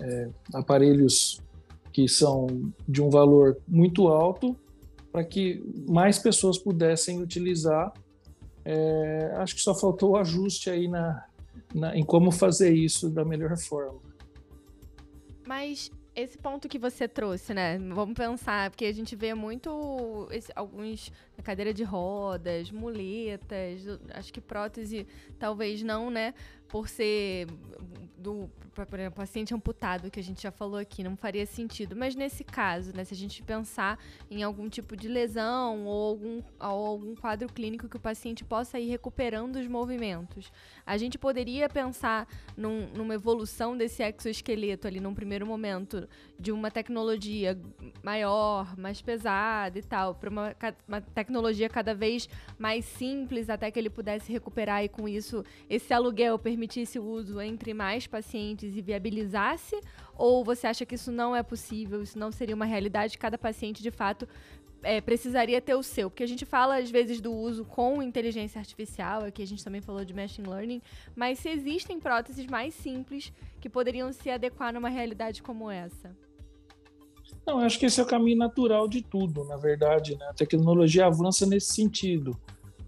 é, 0.00 0.28
aparelhos 0.54 1.40
que 1.92 2.08
são 2.08 2.46
de 2.88 3.02
um 3.02 3.10
valor 3.10 3.58
muito 3.68 4.08
alto 4.08 4.56
para 5.12 5.22
que 5.22 5.62
mais 5.86 6.18
pessoas 6.18 6.58
pudessem 6.58 7.20
utilizar. 7.20 7.92
É, 8.64 9.34
acho 9.36 9.54
que 9.54 9.60
só 9.60 9.74
faltou 9.74 10.12
o 10.12 10.16
ajuste 10.16 10.70
aí 10.70 10.88
na, 10.88 11.24
na, 11.74 11.96
em 11.96 12.04
como 12.04 12.30
fazer 12.30 12.72
isso 12.72 13.10
da 13.10 13.24
melhor 13.24 13.56
forma. 13.58 14.00
Mas 15.46 15.90
esse 16.14 16.36
ponto 16.36 16.68
que 16.68 16.78
você 16.78 17.08
trouxe, 17.08 17.54
né? 17.54 17.78
Vamos 17.78 18.14
pensar, 18.14 18.70
porque 18.70 18.84
a 18.84 18.92
gente 18.92 19.16
vê 19.16 19.34
muito 19.34 20.28
esse, 20.30 20.52
alguns 20.54 21.10
cadeira 21.42 21.74
de 21.74 21.82
rodas, 21.82 22.70
muletas, 22.70 23.82
acho 24.14 24.32
que 24.32 24.40
prótese 24.40 25.06
talvez 25.38 25.82
não, 25.82 26.10
né? 26.10 26.34
Por 26.72 26.88
ser 26.88 27.46
do 28.22 28.48
por 28.74 28.98
exemplo, 28.98 29.16
paciente 29.16 29.54
amputado, 29.54 30.10
que 30.10 30.18
a 30.18 30.22
gente 30.22 30.42
já 30.42 30.50
falou 30.50 30.78
aqui, 30.78 31.04
não 31.04 31.16
faria 31.16 31.44
sentido. 31.44 31.94
Mas 31.94 32.14
nesse 32.14 32.42
caso, 32.42 32.94
né, 32.94 33.04
se 33.04 33.12
a 33.12 33.16
gente 33.16 33.42
pensar 33.42 33.98
em 34.30 34.42
algum 34.42 34.68
tipo 34.68 34.96
de 34.96 35.08
lesão 35.08 35.84
ou 35.84 36.08
algum, 36.08 36.42
ou 36.58 36.86
algum 36.86 37.14
quadro 37.14 37.48
clínico 37.52 37.88
que 37.88 37.96
o 37.96 38.00
paciente 38.00 38.44
possa 38.44 38.78
ir 38.78 38.88
recuperando 38.88 39.56
os 39.56 39.66
movimentos, 39.66 40.50
a 40.86 40.96
gente 40.96 41.18
poderia 41.18 41.68
pensar 41.68 42.26
num, 42.56 42.88
numa 42.96 43.14
evolução 43.14 43.76
desse 43.76 44.02
exoesqueleto 44.02 44.86
ali 44.86 45.00
num 45.00 45.14
primeiro 45.14 45.46
momento, 45.46 46.08
de 46.38 46.50
uma 46.50 46.70
tecnologia 46.70 47.58
maior, 48.02 48.76
mais 48.76 49.02
pesada 49.02 49.78
e 49.78 49.82
tal, 49.82 50.14
para 50.14 50.30
uma, 50.30 50.56
uma 50.88 51.00
tecnologia 51.00 51.68
cada 51.68 51.94
vez 51.94 52.28
mais 52.58 52.84
simples, 52.84 53.50
até 53.50 53.70
que 53.70 53.78
ele 53.78 53.90
pudesse 53.90 54.32
recuperar 54.32 54.82
e 54.82 54.88
com 54.88 55.08
isso 55.08 55.44
esse 55.68 55.92
aluguel 55.92 56.38
permitisse 56.62 56.98
o 56.98 57.04
uso 57.04 57.40
entre 57.40 57.74
mais 57.74 58.06
pacientes 58.06 58.76
e 58.76 58.80
viabilizasse? 58.80 59.78
Ou 60.16 60.44
você 60.44 60.68
acha 60.68 60.86
que 60.86 60.94
isso 60.94 61.10
não 61.10 61.34
é 61.34 61.42
possível, 61.42 62.02
isso 62.02 62.18
não 62.18 62.30
seria 62.30 62.54
uma 62.54 62.64
realidade? 62.64 63.18
Cada 63.18 63.36
paciente, 63.36 63.82
de 63.82 63.90
fato, 63.90 64.28
é, 64.82 65.00
precisaria 65.00 65.60
ter 65.60 65.74
o 65.74 65.82
seu. 65.82 66.08
Porque 66.08 66.22
a 66.22 66.26
gente 66.26 66.44
fala, 66.44 66.78
às 66.78 66.90
vezes, 66.90 67.20
do 67.20 67.32
uso 67.32 67.64
com 67.64 68.00
inteligência 68.00 68.60
artificial, 68.60 69.24
aqui 69.24 69.42
a 69.42 69.46
gente 69.46 69.64
também 69.64 69.80
falou 69.80 70.04
de 70.04 70.14
machine 70.14 70.48
learning, 70.48 70.80
mas 71.16 71.40
se 71.40 71.48
existem 71.48 71.98
próteses 71.98 72.46
mais 72.46 72.74
simples 72.74 73.32
que 73.60 73.68
poderiam 73.68 74.12
se 74.12 74.30
adequar 74.30 74.72
numa 74.72 74.88
realidade 74.88 75.42
como 75.42 75.68
essa? 75.68 76.16
Não, 77.44 77.58
eu 77.58 77.66
acho 77.66 77.78
que 77.78 77.86
esse 77.86 77.98
é 77.98 78.04
o 78.04 78.06
caminho 78.06 78.38
natural 78.38 78.86
de 78.86 79.02
tudo, 79.02 79.44
na 79.44 79.56
verdade. 79.56 80.16
Né? 80.16 80.26
A 80.28 80.34
tecnologia 80.34 81.06
avança 81.06 81.44
nesse 81.44 81.74
sentido. 81.74 82.38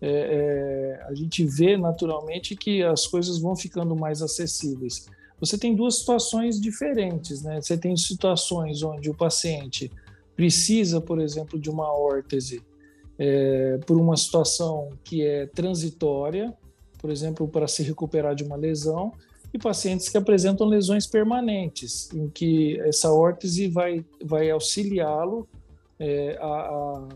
É, 0.07 0.99
é, 1.01 1.07
a 1.07 1.15
gente 1.15 1.45
vê 1.45 1.77
naturalmente 1.77 2.55
que 2.55 2.83
as 2.83 3.07
coisas 3.07 3.39
vão 3.39 3.57
ficando 3.57 3.97
mais 3.97 4.21
acessíveis 4.21 5.07
você 5.41 5.59
tem 5.59 5.75
duas 5.75 5.99
situações 5.99 6.61
diferentes, 6.61 7.43
né? 7.43 7.61
Você 7.61 7.77
tem 7.77 7.97
situações 7.97 8.83
onde 8.83 9.11
o 9.11 9.15
paciente 9.15 9.91
precisa, 10.37 11.01
por 11.01 11.21
exemplo, 11.21 11.59
de 11.59 11.71
uma 11.71 11.93
órtese 11.93 12.63
é, 13.19 13.79
por 13.87 13.97
uma 13.97 14.17
situação 14.17 14.91
que 15.05 15.23
é 15.23 15.47
transitória, 15.47 16.53
por 16.99 17.11
exemplo, 17.11 17.47
para 17.47 17.69
se 17.69 17.83
recuperar 17.83 18.35
de 18.35 18.43
uma 18.43 18.57
lesão, 18.57 19.13
e 19.53 19.59
pacientes 19.59 20.09
que 20.09 20.17
apresentam 20.17 20.67
lesões 20.67 21.07
permanentes, 21.07 22.11
em 22.13 22.29
que 22.29 22.81
essa 22.81 23.13
órtese 23.13 23.69
vai, 23.69 24.05
vai 24.25 24.51
auxiliá-lo 24.51 25.47
é, 25.99 26.37
a, 26.41 26.47
a, 26.47 27.09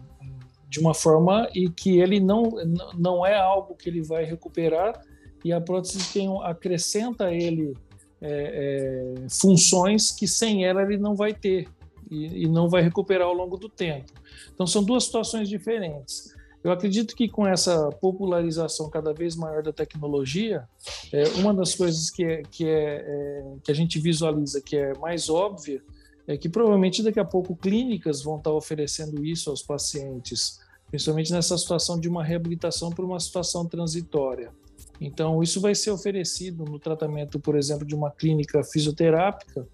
de 0.69 0.79
uma 0.79 0.95
forma 0.95 1.49
e 1.55 1.71
que 1.71 1.99
ele 1.99 2.21
não, 2.21 2.51
não 2.97 3.25
é 3.25 3.39
algo 3.39 3.75
que 3.75 3.89
ele 3.89 4.03
vai 4.03 4.25
recuperar 4.25 5.01
e 5.45 5.53
a 5.53 5.61
prótese 5.61 6.13
tem, 6.13 6.29
acrescenta 6.43 7.27
a 7.27 7.33
ele 7.33 7.75
é, 8.21 9.15
é, 9.21 9.29
funções 9.31 10.11
que 10.11 10.27
sem 10.27 10.65
ela 10.65 10.83
ele 10.83 10.99
não 10.99 11.15
vai 11.15 11.33
ter 11.33 11.69
e, 12.11 12.45
e, 12.45 12.49
não 12.49 12.69
vai 12.69 12.83
recuperar 12.83 13.29
ao 13.29 13.35
longo 13.35 13.57
do 13.57 13.69
tempo. 13.69 14.13
Então 14.53 14.67
são 14.67 14.83
duas 14.83 15.05
situações 15.05 15.49
diferentes. 15.49 16.35
Eu 16.65 16.73
acredito 16.73 17.15
que 17.15 17.29
com 17.29 17.47
essa 17.47 17.91
popularização 18.01 18.91
cada 18.91 19.13
vez 19.13 19.37
maior 19.37 19.63
da 19.63 19.73
tecnologia, 19.73 20.67
é, 21.13 21.25
uma 21.41 21.55
das 21.55 21.75
coisas 21.75 22.11
que, 22.11 22.25
é, 22.25 22.43
que, 22.43 22.67
é, 22.67 23.05
é, 23.07 23.45
que 23.63 23.71
a 23.71 23.75
gente 23.75 23.99
visualiza 23.99 24.61
que 24.61 24.77
é 24.77 24.93
mais 24.99 25.29
óbvia 25.29 25.83
é 26.29 26.37
que 26.37 26.49
provavelmente 26.49 27.03
daqui 27.03 27.19
a 27.19 27.25
pouco 27.25 27.57
clínicas 27.57 28.23
vão 28.23 28.37
estar 28.37 28.53
oferecendo 28.53 29.25
isso 29.25 29.49
aos 29.49 29.63
pacientes, 29.63 30.61
principalmente 30.91 31.33
nessa 31.33 31.57
situação 31.57 31.99
de 31.99 32.07
uma 32.07 32.23
reabilitação 32.23 32.91
por 32.91 33.03
uma 33.03 33.19
situação 33.19 33.67
transitória. 33.67 34.53
Então, 35.01 35.43
isso 35.43 35.59
vai 35.59 35.75
ser 35.75 35.91
oferecido 35.91 36.65
no 36.67 36.79
tratamento, 36.79 37.41
por 37.41 37.57
exemplo, 37.57 37.87
de 37.87 37.95
uma 37.95 38.11
clínica 38.11 38.63
fisioterápica, 38.63 39.67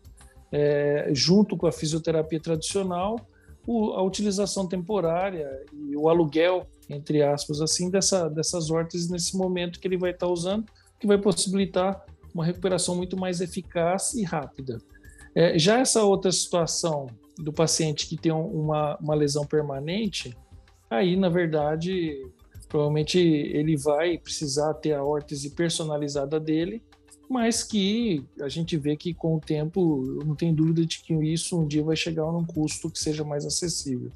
é, 0.53 1.09
junto 1.13 1.57
com 1.57 1.67
a 1.67 1.73
fisioterapia 1.73 2.39
tradicional, 2.39 3.17
o, 3.67 3.93
a 3.95 4.03
utilização 4.03 4.69
temporária 4.69 5.51
e 5.73 5.97
o 5.97 6.09
aluguel, 6.09 6.69
entre 6.89 7.21
aspas, 7.23 7.61
assim, 7.61 7.91
dessa, 7.91 8.29
dessas 8.29 8.71
órteses 8.71 9.09
nesse 9.09 9.37
momento 9.37 9.81
que 9.81 9.89
ele 9.89 9.97
vai 9.97 10.13
estar 10.13 10.29
usando, 10.29 10.67
que 11.01 11.07
vai 11.07 11.19
possibilitar 11.19 12.05
uma 12.33 12.45
recuperação 12.45 12.95
muito 12.95 13.17
mais 13.17 13.41
eficaz 13.41 14.15
e 14.15 14.23
rápida. 14.23 14.79
É, 15.35 15.59
já 15.59 15.79
essa 15.79 16.03
outra 16.05 16.31
situação 16.31 17.07
do 17.39 17.53
paciente 17.53 18.07
que 18.07 18.17
tem 18.17 18.33
uma, 18.33 18.97
uma 18.99 19.15
lesão 19.15 19.45
permanente, 19.45 20.37
aí, 20.89 21.17
na 21.17 21.29
verdade, 21.29 22.21
Provavelmente 22.75 23.21
ele 23.21 23.77
vai 23.77 24.19
precisar 24.19 24.75
ter 24.75 24.95
a 24.95 25.05
órtese 25.05 25.51
personalizada 25.51 26.41
dele, 26.41 26.83
mas 27.31 27.63
que 27.63 28.27
a 28.41 28.49
gente 28.49 28.77
vê 28.77 28.97
que 28.97 29.15
com 29.15 29.37
o 29.37 29.41
tempo, 29.41 30.03
não 30.27 30.35
tenho 30.35 30.53
dúvida 30.53 30.85
de 30.85 31.01
que 31.01 31.15
isso 31.15 31.57
um 31.57 31.69
dia 31.69 31.85
vai 31.85 31.95
chegar 31.95 32.25
num 32.33 32.45
custo 32.45 32.91
que 32.91 32.99
seja 32.99 33.23
mais 33.23 33.47
acessível. 33.47 34.11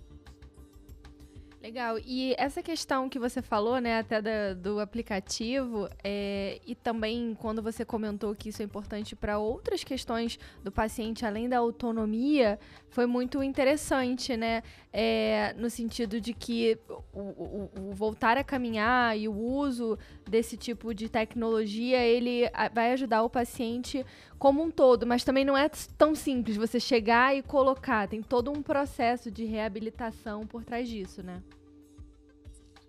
Legal. 1.69 1.99
E 2.03 2.35
essa 2.39 2.63
questão 2.63 3.11
que 3.11 3.19
você 3.19 3.43
falou, 3.43 3.79
né, 3.79 3.99
até 3.99 4.23
da, 4.23 4.55
do 4.55 4.81
aplicativo, 4.81 5.87
é, 6.03 6.59
e 6.67 6.75
também 6.75 7.37
quando 7.39 7.61
você 7.61 7.85
comentou 7.85 8.35
que 8.35 8.49
isso 8.49 8.63
é 8.63 8.65
importante 8.65 9.15
para 9.15 9.39
outras 9.39 9.85
questões 9.85 10.39
do 10.65 10.73
paciente, 10.73 11.27
além 11.27 11.47
da 11.47 11.59
autonomia, 11.59 12.59
foi 12.89 13.05
muito 13.05 13.43
interessante, 13.43 14.35
né? 14.35 14.63
É, 14.91 15.55
no 15.59 15.69
sentido 15.69 16.19
de 16.19 16.33
que 16.33 16.79
o, 17.13 17.19
o, 17.19 17.71
o, 17.79 17.95
voltar 17.95 18.39
a 18.39 18.43
caminhar 18.43 19.19
e 19.19 19.29
o 19.29 19.35
uso 19.35 19.99
desse 20.27 20.57
tipo 20.57 20.95
de 20.95 21.11
tecnologia, 21.11 21.99
ele 21.99 22.51
vai 22.73 22.93
ajudar 22.93 23.23
o 23.23 23.29
paciente 23.29 24.07
como 24.39 24.63
um 24.63 24.71
todo, 24.71 25.07
mas 25.07 25.23
também 25.23 25.45
não 25.45 25.55
é 25.57 25.69
tão 25.99 26.15
simples 26.15 26.57
você 26.57 26.81
chegar 26.81 27.37
e 27.37 27.43
colocar, 27.43 28.09
tem 28.09 28.23
todo 28.23 28.51
um 28.51 28.63
processo 28.63 29.31
de 29.31 29.45
reabilitação 29.45 30.47
por 30.47 30.65
trás 30.65 30.89
disso, 30.89 31.23
né? 31.23 31.43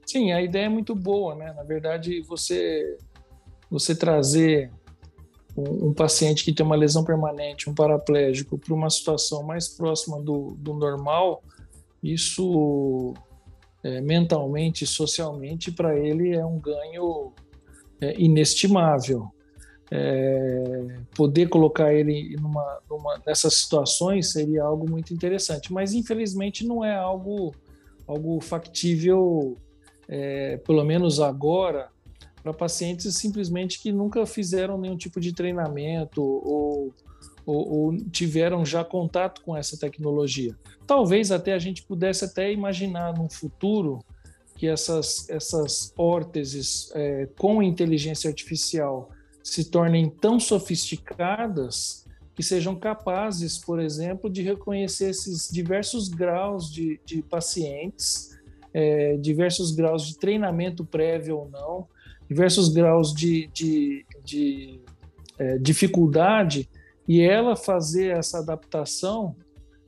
Sim, 0.10 0.32
a 0.32 0.42
ideia 0.42 0.66
é 0.66 0.70
muito 0.70 0.96
boa, 0.96 1.36
né? 1.36 1.54
Na 1.54 1.62
verdade, 1.62 2.20
você 2.22 2.98
você 3.70 3.96
trazer 3.96 4.72
um, 5.56 5.90
um 5.90 5.94
paciente 5.94 6.44
que 6.44 6.52
tem 6.52 6.66
uma 6.66 6.76
lesão 6.76 7.04
permanente, 7.04 7.70
um 7.70 7.76
paraplégico, 7.76 8.58
para 8.58 8.74
uma 8.74 8.90
situação 8.90 9.44
mais 9.44 9.68
próxima 9.70 10.20
do, 10.20 10.56
do 10.58 10.74
normal, 10.74 11.44
isso 12.02 13.14
é, 13.84 14.02
mentalmente, 14.02 14.88
socialmente, 14.88 15.72
para 15.72 15.96
ele 15.96 16.36
é 16.36 16.44
um 16.44 16.60
ganho 16.60 17.32
é, 18.02 18.20
inestimável. 18.20 19.32
é, 19.92 20.98
poder 21.16 21.50
colocar 21.50 21.94
ele 21.94 22.36
numa, 22.42 22.80
numa, 22.90 23.22
nessas 23.28 23.54
situações 23.56 24.32
seria 24.32 24.64
algo 24.64 24.90
muito 24.90 25.14
interessante, 25.14 25.72
mas 25.72 25.94
infelizmente 25.94 26.66
não 26.66 26.84
é 26.84 26.96
algo, 26.96 27.54
algo 28.08 28.42
factível, 28.42 29.56
é, 30.10 30.58
pelo 30.58 30.84
menos 30.84 31.20
agora, 31.20 31.90
para 32.42 32.54
pacientes 32.54 33.16
simplesmente 33.16 33.80
que 33.80 33.92
nunca 33.92 34.26
fizeram 34.26 34.78
nenhum 34.78 34.98
tipo 34.98 35.20
de 35.20 35.32
treinamento 35.34 36.22
ou, 36.24 36.94
ou, 37.46 37.72
ou, 37.72 37.98
tiveram 38.12 38.66
já 38.66 38.84
contato 38.84 39.42
com 39.44 39.56
essa 39.56 39.78
tecnologia. 39.78 40.58
Talvez 40.88 41.32
até 41.32 41.54
a 41.54 41.60
gente 41.60 41.84
pudesse 41.84 42.26
até 42.26 42.52
imaginar 42.52 43.14
num 43.16 43.30
futuro 43.30 44.04
que 44.56 44.68
essas, 44.68 45.30
essas 45.30 45.94
órteses 45.96 46.92
é, 46.96 47.28
com 47.38 47.62
inteligência 47.62 48.30
artificial 48.30 49.10
se 49.44 49.66
tornem 49.66 50.10
tão 50.10 50.40
sofisticadas 50.40 52.06
que 52.36 52.44
sejam 52.44 52.76
capazes, 52.76 53.58
por 53.58 53.80
exemplo, 53.80 54.30
de 54.30 54.42
reconhecer 54.42 55.10
esses 55.10 55.50
diversos 55.50 56.08
graus 56.08 56.72
de, 56.72 57.00
de 57.06 57.22
pacientes, 57.22 58.39
é, 58.74 59.18
diversos 59.18 59.72
graus 59.72 60.08
de 60.08 60.18
treinamento 60.18 60.86
prévio 60.86 61.38
ou 61.38 61.50
não, 61.50 61.88
diversos 62.28 62.70
graus 62.70 63.14
de, 63.14 63.48
de, 63.48 64.06
de 64.24 64.80
é, 65.38 65.58
dificuldade, 65.58 66.70
e 67.08 67.22
ela 67.22 67.56
fazer 67.56 68.16
essa 68.16 68.38
adaptação, 68.38 69.36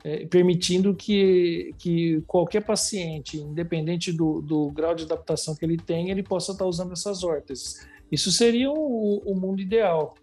é, 0.02 0.26
permitindo 0.26 0.92
que, 0.94 1.72
que 1.78 2.20
qualquer 2.26 2.64
paciente, 2.64 3.38
independente 3.38 4.12
do, 4.12 4.42
do 4.42 4.70
grau 4.72 4.94
de 4.94 5.04
adaptação 5.04 5.54
que 5.54 5.64
ele 5.64 5.76
tem, 5.76 6.10
ele 6.10 6.22
possa 6.22 6.50
estar 6.50 6.66
usando 6.66 6.92
essas 6.92 7.22
órteses. 7.22 7.86
Isso 8.10 8.32
seria 8.32 8.70
o, 8.70 9.22
o 9.24 9.34
mundo 9.36 9.62
ideal. 9.62 10.14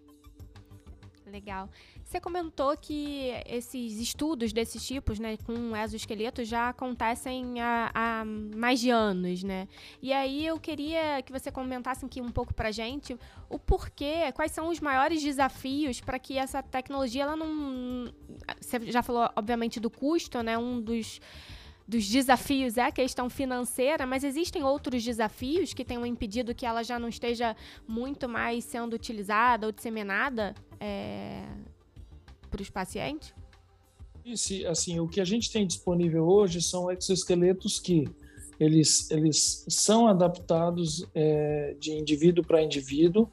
Legal. 1.26 1.70
Você 2.10 2.20
comentou 2.20 2.76
que 2.76 3.32
esses 3.46 4.00
estudos 4.00 4.52
desses 4.52 4.84
tipos, 4.84 5.20
né, 5.20 5.38
com 5.46 5.78
exoesqueletos 5.78 6.48
já 6.48 6.70
acontecem 6.70 7.62
há, 7.62 7.92
há, 7.94 8.26
mais 8.26 8.80
de 8.80 8.90
anos, 8.90 9.44
né? 9.44 9.68
E 10.02 10.12
aí 10.12 10.44
eu 10.44 10.60
queria 10.60 11.22
que 11.22 11.32
você 11.32 11.52
comentasse 11.52 12.04
aqui 12.04 12.20
um 12.20 12.32
pouco 12.32 12.52
pra 12.52 12.72
gente 12.72 13.16
o 13.48 13.60
porquê, 13.60 14.32
quais 14.34 14.52
são 14.52 14.70
os 14.70 14.80
maiores 14.80 15.22
desafios 15.22 16.02
para 16.02 16.18
que 16.18 16.36
essa 16.36 16.64
tecnologia, 16.64 17.22
ela 17.22 17.36
não... 17.36 18.12
Você 18.60 18.92
já 18.92 19.04
falou, 19.04 19.30
obviamente, 19.36 19.80
do 19.80 19.92
custo, 19.92 20.42
né? 20.42 20.58
Um 20.58 20.82
dos 20.82 21.22
dos 21.88 22.08
desafios 22.08 22.78
é 22.78 22.84
a 22.84 22.92
questão 22.92 23.32
financeira, 23.32 24.06
mas 24.06 24.24
existem 24.24 24.64
outros 24.64 25.04
desafios 25.04 25.74
que 25.74 25.84
tenham 25.84 26.06
impedido 26.06 26.54
que 26.54 26.64
ela 26.64 26.84
já 26.84 27.00
não 27.00 27.10
esteja 27.10 27.56
muito 27.88 28.30
mais 28.30 28.64
sendo 28.64 28.94
utilizada 28.94 29.66
ou 29.66 29.72
disseminada 29.72 30.54
é, 30.80 31.44
para 32.50 32.62
os 32.62 32.70
pacientes? 32.70 33.34
Assim, 34.70 35.00
o 35.00 35.08
que 35.08 35.22
a 35.22 35.26
gente 35.26 35.52
tem 35.52 35.66
disponível 35.66 36.28
hoje 36.28 36.62
são 36.62 36.92
exoesqueletos 36.92 37.80
que 37.80 38.06
eles, 38.60 39.10
eles 39.10 39.66
são 39.70 40.08
adaptados 40.08 41.06
é, 41.16 41.76
de 41.80 41.94
indivíduo 41.94 42.44
para 42.44 42.62
indivíduo, 42.62 43.28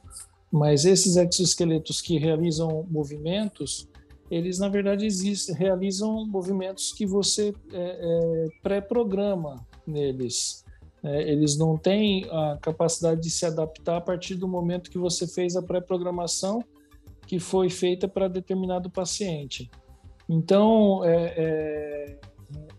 mas 0.51 0.85
esses 0.85 1.17
exoesqueletos 1.17 2.01
que 2.01 2.17
realizam 2.17 2.87
movimentos, 2.89 3.89
eles 4.31 4.59
na 4.59 4.69
verdade 4.69 5.05
existem, 5.05 5.55
realizam 5.55 6.25
movimentos 6.27 6.93
que 6.93 7.05
você 7.05 7.53
é, 7.73 7.77
é, 7.77 8.47
pré-programa 8.63 9.67
neles. 9.87 10.65
É, 11.03 11.31
eles 11.31 11.59
não 11.59 11.77
têm 11.77 12.27
a 12.31 12.59
capacidade 12.61 13.21
de 13.21 13.31
se 13.31 13.45
adaptar 13.45 13.97
a 13.97 14.01
partir 14.01 14.37
do 14.37 14.49
momento 14.49 14.91
que 14.91 14.99
você 14.99 15.27
fez 15.27 15.57
a 15.57 15.63
pré-programação 15.63 16.65
que 17.27 17.39
foi 17.39 17.69
feita 17.69 18.07
para 18.07 18.29
determinado 18.29 18.91
paciente. 18.91 19.71
Então, 20.29 21.05
é, 21.05 21.35
é, 21.37 22.19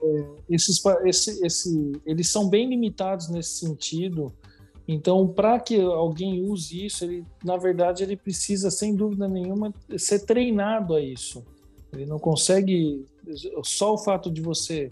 é 0.01 0.25
esses, 0.49 0.81
esse, 1.05 1.45
esse, 1.45 1.91
eles 2.05 2.29
são 2.29 2.49
bem 2.49 2.69
limitados 2.69 3.29
nesse 3.29 3.59
sentido. 3.59 4.33
Então, 4.87 5.27
para 5.27 5.59
que 5.59 5.79
alguém 5.79 6.41
use 6.41 6.85
isso, 6.85 7.03
ele, 7.03 7.25
na 7.43 7.57
verdade, 7.57 8.03
ele 8.03 8.15
precisa, 8.15 8.71
sem 8.71 8.95
dúvida 8.95 9.27
nenhuma, 9.27 9.73
ser 9.97 10.25
treinado 10.25 10.95
a 10.95 11.01
isso. 11.01 11.43
Ele 11.91 12.05
não 12.05 12.17
consegue, 12.17 13.05
só 13.63 13.93
o 13.93 13.97
fato 13.97 14.31
de 14.31 14.41
você 14.41 14.89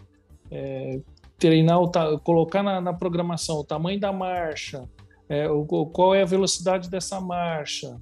é, 0.51 0.99
treinar, 1.38 1.82
o, 1.82 2.19
colocar 2.19 2.62
na, 2.62 2.82
na, 2.82 2.93
programação 2.93 3.58
o 3.60 3.63
tamanho 3.63 3.99
da 3.99 4.12
marcha, 4.12 4.88
é, 5.29 5.49
o, 5.49 5.65
qual 5.65 6.13
é 6.13 6.21
a 6.21 6.25
velocidade 6.25 6.89
dessa 6.89 7.19
marcha, 7.21 7.97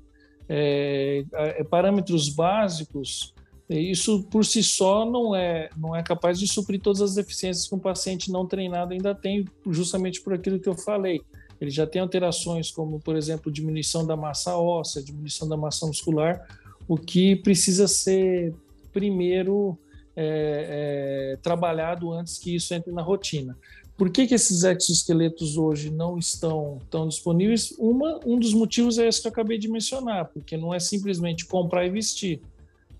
é, 0.55 1.25
é, 1.33 1.63
parâmetros 1.63 2.29
básicos, 2.29 3.33
isso 3.69 4.23
por 4.29 4.45
si 4.45 4.61
só 4.61 5.09
não 5.09 5.35
é, 5.35 5.69
não 5.75 5.95
é 5.95 6.03
capaz 6.03 6.37
de 6.37 6.47
suprir 6.47 6.79
todas 6.79 7.01
as 7.01 7.15
deficiências 7.15 7.67
que 7.67 7.73
um 7.73 7.79
paciente 7.79 8.31
não 8.31 8.45
treinado 8.45 8.93
ainda 8.93 9.15
tem, 9.15 9.45
justamente 9.69 10.21
por 10.21 10.33
aquilo 10.33 10.59
que 10.59 10.69
eu 10.69 10.75
falei 10.75 11.21
ele 11.63 11.71
já 11.71 11.87
tem 11.87 12.01
alterações 12.01 12.69
como, 12.69 12.99
por 12.99 13.15
exemplo, 13.15 13.49
diminuição 13.49 14.05
da 14.05 14.17
massa 14.17 14.57
óssea, 14.57 15.01
diminuição 15.01 15.47
da 15.47 15.55
massa 15.55 15.87
muscular, 15.87 16.45
o 16.87 16.97
que 16.97 17.37
precisa 17.37 17.87
ser 17.87 18.53
primeiro 18.91 19.77
é, 20.13 21.35
é, 21.35 21.37
trabalhado 21.41 22.11
antes 22.11 22.37
que 22.37 22.53
isso 22.53 22.73
entre 22.73 22.91
na 22.91 23.01
rotina. 23.01 23.57
Por 23.95 24.09
que, 24.09 24.25
que 24.25 24.33
esses 24.33 24.63
exoesqueletos 24.63 25.55
hoje 25.55 25.91
não 25.91 26.17
estão 26.17 26.79
tão 26.89 27.07
disponíveis? 27.07 27.71
Uma, 27.77 28.19
um 28.25 28.39
dos 28.39 28.53
motivos 28.53 28.97
é 28.97 29.07
esse 29.07 29.21
que 29.21 29.27
eu 29.27 29.31
acabei 29.31 29.57
de 29.57 29.67
mencionar, 29.67 30.25
porque 30.25 30.57
não 30.57 30.73
é 30.73 30.79
simplesmente 30.79 31.45
comprar 31.45 31.85
e 31.85 31.91
vestir. 31.91 32.41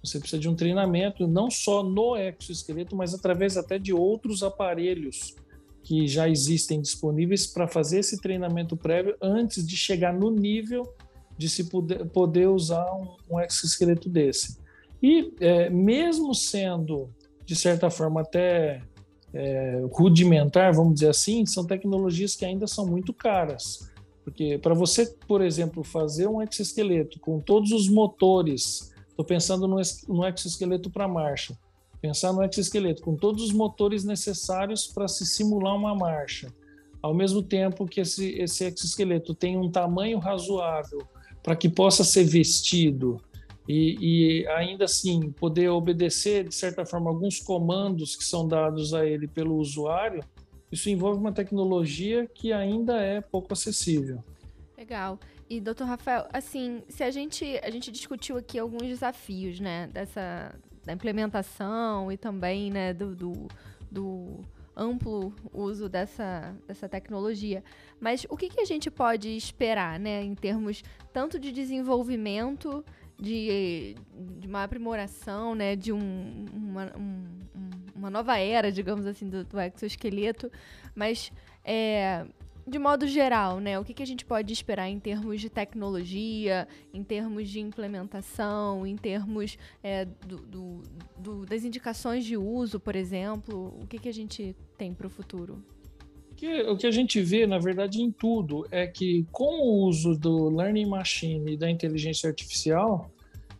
Você 0.04 0.20
precisa 0.20 0.40
de 0.40 0.48
um 0.48 0.56
treinamento 0.56 1.26
não 1.28 1.50
só 1.50 1.82
no 1.82 2.16
exoesqueleto, 2.16 2.96
mas 2.96 3.14
através 3.14 3.58
até 3.58 3.80
de 3.80 3.92
outros 3.92 4.44
aparelhos 4.44 5.36
que 5.82 6.08
já 6.08 6.30
existem 6.30 6.80
disponíveis 6.80 7.48
para 7.48 7.68
fazer 7.68 8.00
esse 8.00 8.22
treinamento 8.22 8.78
prévio 8.78 9.16
antes 9.22 9.66
de 9.66 9.76
chegar 9.76 10.14
no 10.14 10.30
nível 10.30 10.94
de 11.38 11.50
se 11.50 11.66
poder, 11.66 12.06
poder 12.10 12.48
usar 12.48 12.86
um, 12.94 13.16
um 13.32 13.40
exoesqueleto 13.40 14.08
desse. 14.08 14.58
E 15.02 15.34
é, 15.40 15.70
mesmo 15.70 16.36
sendo, 16.36 17.10
de 17.46 17.56
certa 17.56 17.90
forma, 17.90 18.22
até 18.22 18.82
é, 19.34 19.84
rudimentar, 19.92 20.74
vamos 20.74 20.96
dizer 20.96 21.10
assim, 21.10 21.46
são 21.46 21.66
tecnologias 21.66 22.36
que 22.36 22.46
ainda 22.46 22.68
são 22.68 22.86
muito 22.86 23.14
caras. 23.14 23.92
Porque 24.24 24.58
para 24.58 24.74
você, 24.74 25.06
por 25.28 25.42
exemplo, 25.42 25.84
fazer 25.84 26.28
um 26.28 26.42
exoesqueleto 26.42 27.20
com 27.20 27.40
todos 27.40 27.72
os 27.72 27.90
motores, 27.90 28.94
estou 29.10 29.26
pensando 29.26 29.68
no, 29.68 29.82
no 30.08 30.26
exoesqueleto 30.26 30.90
para 30.90 31.08
marcha, 31.08 31.58
Pensar 32.04 32.34
no 32.34 32.44
exoesqueleto 32.44 33.02
com 33.02 33.16
todos 33.16 33.42
os 33.42 33.54
motores 33.54 34.04
necessários 34.04 34.86
para 34.86 35.08
se 35.08 35.26
simular 35.26 35.74
uma 35.74 35.96
marcha, 35.96 36.54
ao 37.02 37.14
mesmo 37.14 37.42
tempo 37.42 37.88
que 37.88 38.02
esse, 38.02 38.30
esse 38.32 38.66
exoesqueleto 38.66 39.34
tem 39.34 39.58
um 39.58 39.72
tamanho 39.72 40.20
razoável 40.20 41.00
para 41.42 41.56
que 41.56 41.70
possa 41.70 42.04
ser 42.04 42.26
vestido 42.26 43.22
e, 43.68 44.42
e, 44.42 44.48
ainda 44.50 44.86
assim 44.86 45.32
poder 45.32 45.70
obedecer, 45.70 46.48
de 46.48 46.54
certa 46.54 46.86
forma, 46.86 47.10
alguns 47.10 47.40
comandos 47.40 48.16
que 48.16 48.24
são 48.24 48.48
dados 48.48 48.94
a 48.94 49.06
ele 49.06 49.28
pelo 49.28 49.56
usuário, 49.56 50.24
isso 50.72 50.90
envolve 50.90 51.20
uma 51.20 51.32
tecnologia 51.32 52.28
que 52.28 52.52
ainda 52.52 53.00
é 53.00 53.22
pouco 53.22 53.54
acessível. 53.54 54.24
Legal. 54.78 55.20
E, 55.50 55.62
doutor 55.62 55.86
Rafael, 55.86 56.28
assim, 56.34 56.84
se 56.90 57.04
a 57.04 57.12
gente, 57.12 57.46
a 57.64 57.70
gente 57.70 57.92
discutiu 57.92 58.38
aqui 58.38 58.58
alguns 58.58 58.84
desafios, 58.84 59.60
né, 59.60 59.88
dessa, 59.94 60.54
da 60.84 60.92
implementação 60.92 62.12
e 62.12 62.18
também 62.18 62.72
né, 62.72 62.94
do, 62.94 63.16
do, 63.16 63.48
do 63.90 64.40
amplo 64.76 65.34
uso 65.54 65.88
dessa, 65.88 66.56
dessa 66.68 66.90
tecnologia. 66.90 67.64
Mas 68.00 68.26
o 68.30 68.36
que, 68.36 68.50
que 68.50 68.60
a 68.60 68.66
gente 68.66 68.90
pode 68.90 69.30
esperar, 69.30 70.00
né, 70.00 70.24
em 70.24 70.36
termos 70.36 70.84
tanto 71.14 71.40
de 71.40 71.52
desenvolvimento, 71.52 72.84
de, 73.20 73.96
de 74.40 74.48
uma 74.48 74.64
aprimoração, 74.64 75.56
né, 75.56 75.76
de 75.76 75.92
um, 75.92 76.46
uma, 76.54 76.98
um, 76.98 77.24
uma 77.96 78.10
nova 78.10 78.38
era, 78.38 78.72
digamos 78.72 79.06
assim, 79.06 79.30
do, 79.30 79.44
do 79.44 79.60
exoesqueleto, 79.60 80.52
mas 80.96 81.32
é, 81.64 82.26
de 82.66 82.80
modo 82.80 83.06
geral, 83.08 83.60
né, 83.60 83.78
o 83.78 83.84
que, 83.84 83.94
que 83.94 84.04
a 84.04 84.06
gente 84.06 84.26
pode 84.26 84.54
esperar 84.54 84.88
em 84.88 85.00
termos 85.00 85.42
de 85.42 85.50
tecnologia, 85.50 86.68
em 86.94 87.04
termos 87.04 87.50
de 87.50 87.60
implementação, 87.60 88.88
em 88.88 88.96
termos 88.96 89.58
é, 89.84 90.06
do, 90.06 90.38
do, 90.38 90.82
do, 91.18 91.46
das 91.46 91.64
indicações 91.64 92.24
de 92.24 92.38
uso, 92.38 92.80
por 92.80 92.96
exemplo? 92.96 93.78
O 93.82 93.88
que, 93.88 94.00
que 94.00 94.10
a 94.10 94.14
gente 94.14 94.56
tem 94.78 94.94
para 94.94 95.08
o 95.08 95.10
futuro? 95.10 95.64
O 96.70 96.78
que 96.78 96.88
a 96.88 96.92
gente 96.92 97.22
vê, 97.22 97.46
na 97.48 97.60
verdade, 97.60 98.02
em 98.02 98.12
tudo 98.12 98.68
é 98.72 98.86
que 98.88 99.26
com 99.32 99.62
o 99.62 99.86
uso 99.88 100.18
do 100.18 100.50
Learning 100.50 100.86
Machine 100.86 101.54
e 101.54 101.58
da 101.58 101.70
inteligência 101.70 102.30
artificial, 102.30 103.10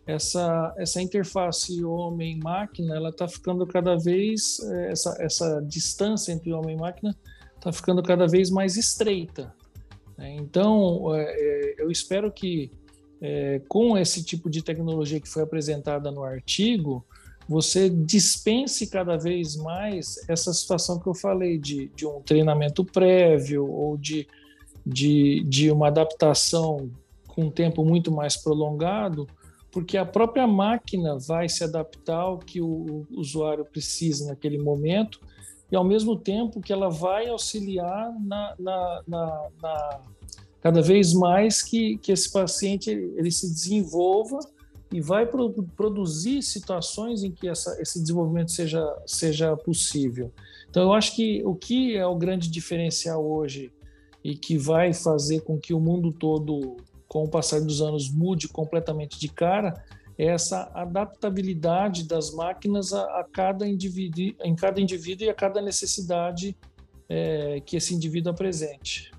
essa, 0.06 0.74
essa 0.76 1.00
interface 1.00 1.82
homem-máquina 1.82 2.94
ela 2.94 3.08
está 3.08 3.26
ficando 3.26 3.66
cada 3.66 3.96
vez 3.96 4.60
é, 4.60 4.92
essa, 4.92 5.16
essa 5.18 5.60
distância 5.62 6.30
entre 6.30 6.52
homem 6.52 6.76
e 6.76 6.78
máquina 6.78 7.16
está 7.56 7.72
ficando 7.72 8.02
cada 8.02 8.26
vez 8.26 8.50
mais 8.50 8.76
estreita. 8.76 9.54
Né? 10.18 10.34
Então, 10.34 11.14
é, 11.14 11.22
é, 11.22 11.74
eu 11.78 11.90
espero 11.90 12.30
que 12.30 12.70
com 13.68 13.96
esse 13.96 14.22
tipo 14.22 14.50
de 14.50 14.60
tecnologia 14.60 15.18
que 15.18 15.28
foi 15.28 15.42
apresentada 15.42 16.10
no 16.10 16.22
artigo, 16.22 17.02
você 17.48 17.90
dispense 17.90 18.86
cada 18.86 19.16
vez 19.16 19.56
mais 19.56 20.16
essa 20.28 20.52
situação 20.52 20.98
que 20.98 21.06
eu 21.06 21.14
falei 21.14 21.58
de, 21.58 21.88
de 21.94 22.06
um 22.06 22.20
treinamento 22.20 22.84
prévio 22.84 23.70
ou 23.70 23.96
de, 23.96 24.26
de, 24.84 25.44
de 25.46 25.70
uma 25.70 25.88
adaptação 25.88 26.90
com 27.28 27.42
um 27.42 27.50
tempo 27.50 27.84
muito 27.84 28.10
mais 28.10 28.36
prolongado, 28.36 29.26
porque 29.70 29.96
a 29.98 30.06
própria 30.06 30.46
máquina 30.46 31.18
vai 31.18 31.48
se 31.48 31.64
adaptar 31.64 32.20
ao 32.20 32.38
que 32.38 32.60
o 32.60 33.06
usuário 33.10 33.64
precisa 33.64 34.26
naquele 34.28 34.56
momento 34.56 35.20
e 35.70 35.76
ao 35.76 35.84
mesmo 35.84 36.16
tempo 36.16 36.60
que 36.60 36.72
ela 36.72 36.88
vai 36.88 37.28
auxiliar 37.28 38.12
na, 38.20 38.54
na, 38.58 39.02
na, 39.06 39.48
na 39.60 40.00
cada 40.60 40.80
vez 40.80 41.12
mais 41.12 41.62
que, 41.62 41.98
que 41.98 42.12
esse 42.12 42.32
paciente 42.32 42.88
ele 42.88 43.30
se 43.30 43.52
desenvolva 43.52 44.38
e 44.92 45.00
vai 45.00 45.26
pro, 45.26 45.50
produzir 45.76 46.42
situações 46.42 47.22
em 47.22 47.30
que 47.30 47.48
essa, 47.48 47.80
esse 47.80 48.00
desenvolvimento 48.00 48.52
seja, 48.52 48.84
seja 49.06 49.56
possível. 49.56 50.32
Então, 50.68 50.82
eu 50.82 50.92
acho 50.92 51.14
que 51.14 51.42
o 51.44 51.54
que 51.54 51.96
é 51.96 52.06
o 52.06 52.16
grande 52.16 52.50
diferencial 52.50 53.24
hoje 53.24 53.72
e 54.22 54.36
que 54.36 54.56
vai 54.56 54.92
fazer 54.92 55.40
com 55.40 55.58
que 55.58 55.74
o 55.74 55.80
mundo 55.80 56.12
todo, 56.12 56.76
com 57.06 57.24
o 57.24 57.28
passar 57.28 57.60
dos 57.60 57.80
anos, 57.82 58.10
mude 58.10 58.48
completamente 58.48 59.18
de 59.18 59.28
cara 59.28 59.74
é 60.16 60.26
essa 60.26 60.70
adaptabilidade 60.74 62.04
das 62.04 62.32
máquinas 62.32 62.92
a, 62.92 63.02
a 63.20 63.24
cada 63.24 63.66
indivíduo, 63.66 64.34
em 64.44 64.54
cada 64.54 64.80
indivíduo 64.80 65.26
e 65.26 65.30
a 65.30 65.34
cada 65.34 65.60
necessidade 65.60 66.56
é, 67.08 67.60
que 67.60 67.76
esse 67.76 67.94
indivíduo 67.94 68.32
apresente. 68.32 69.10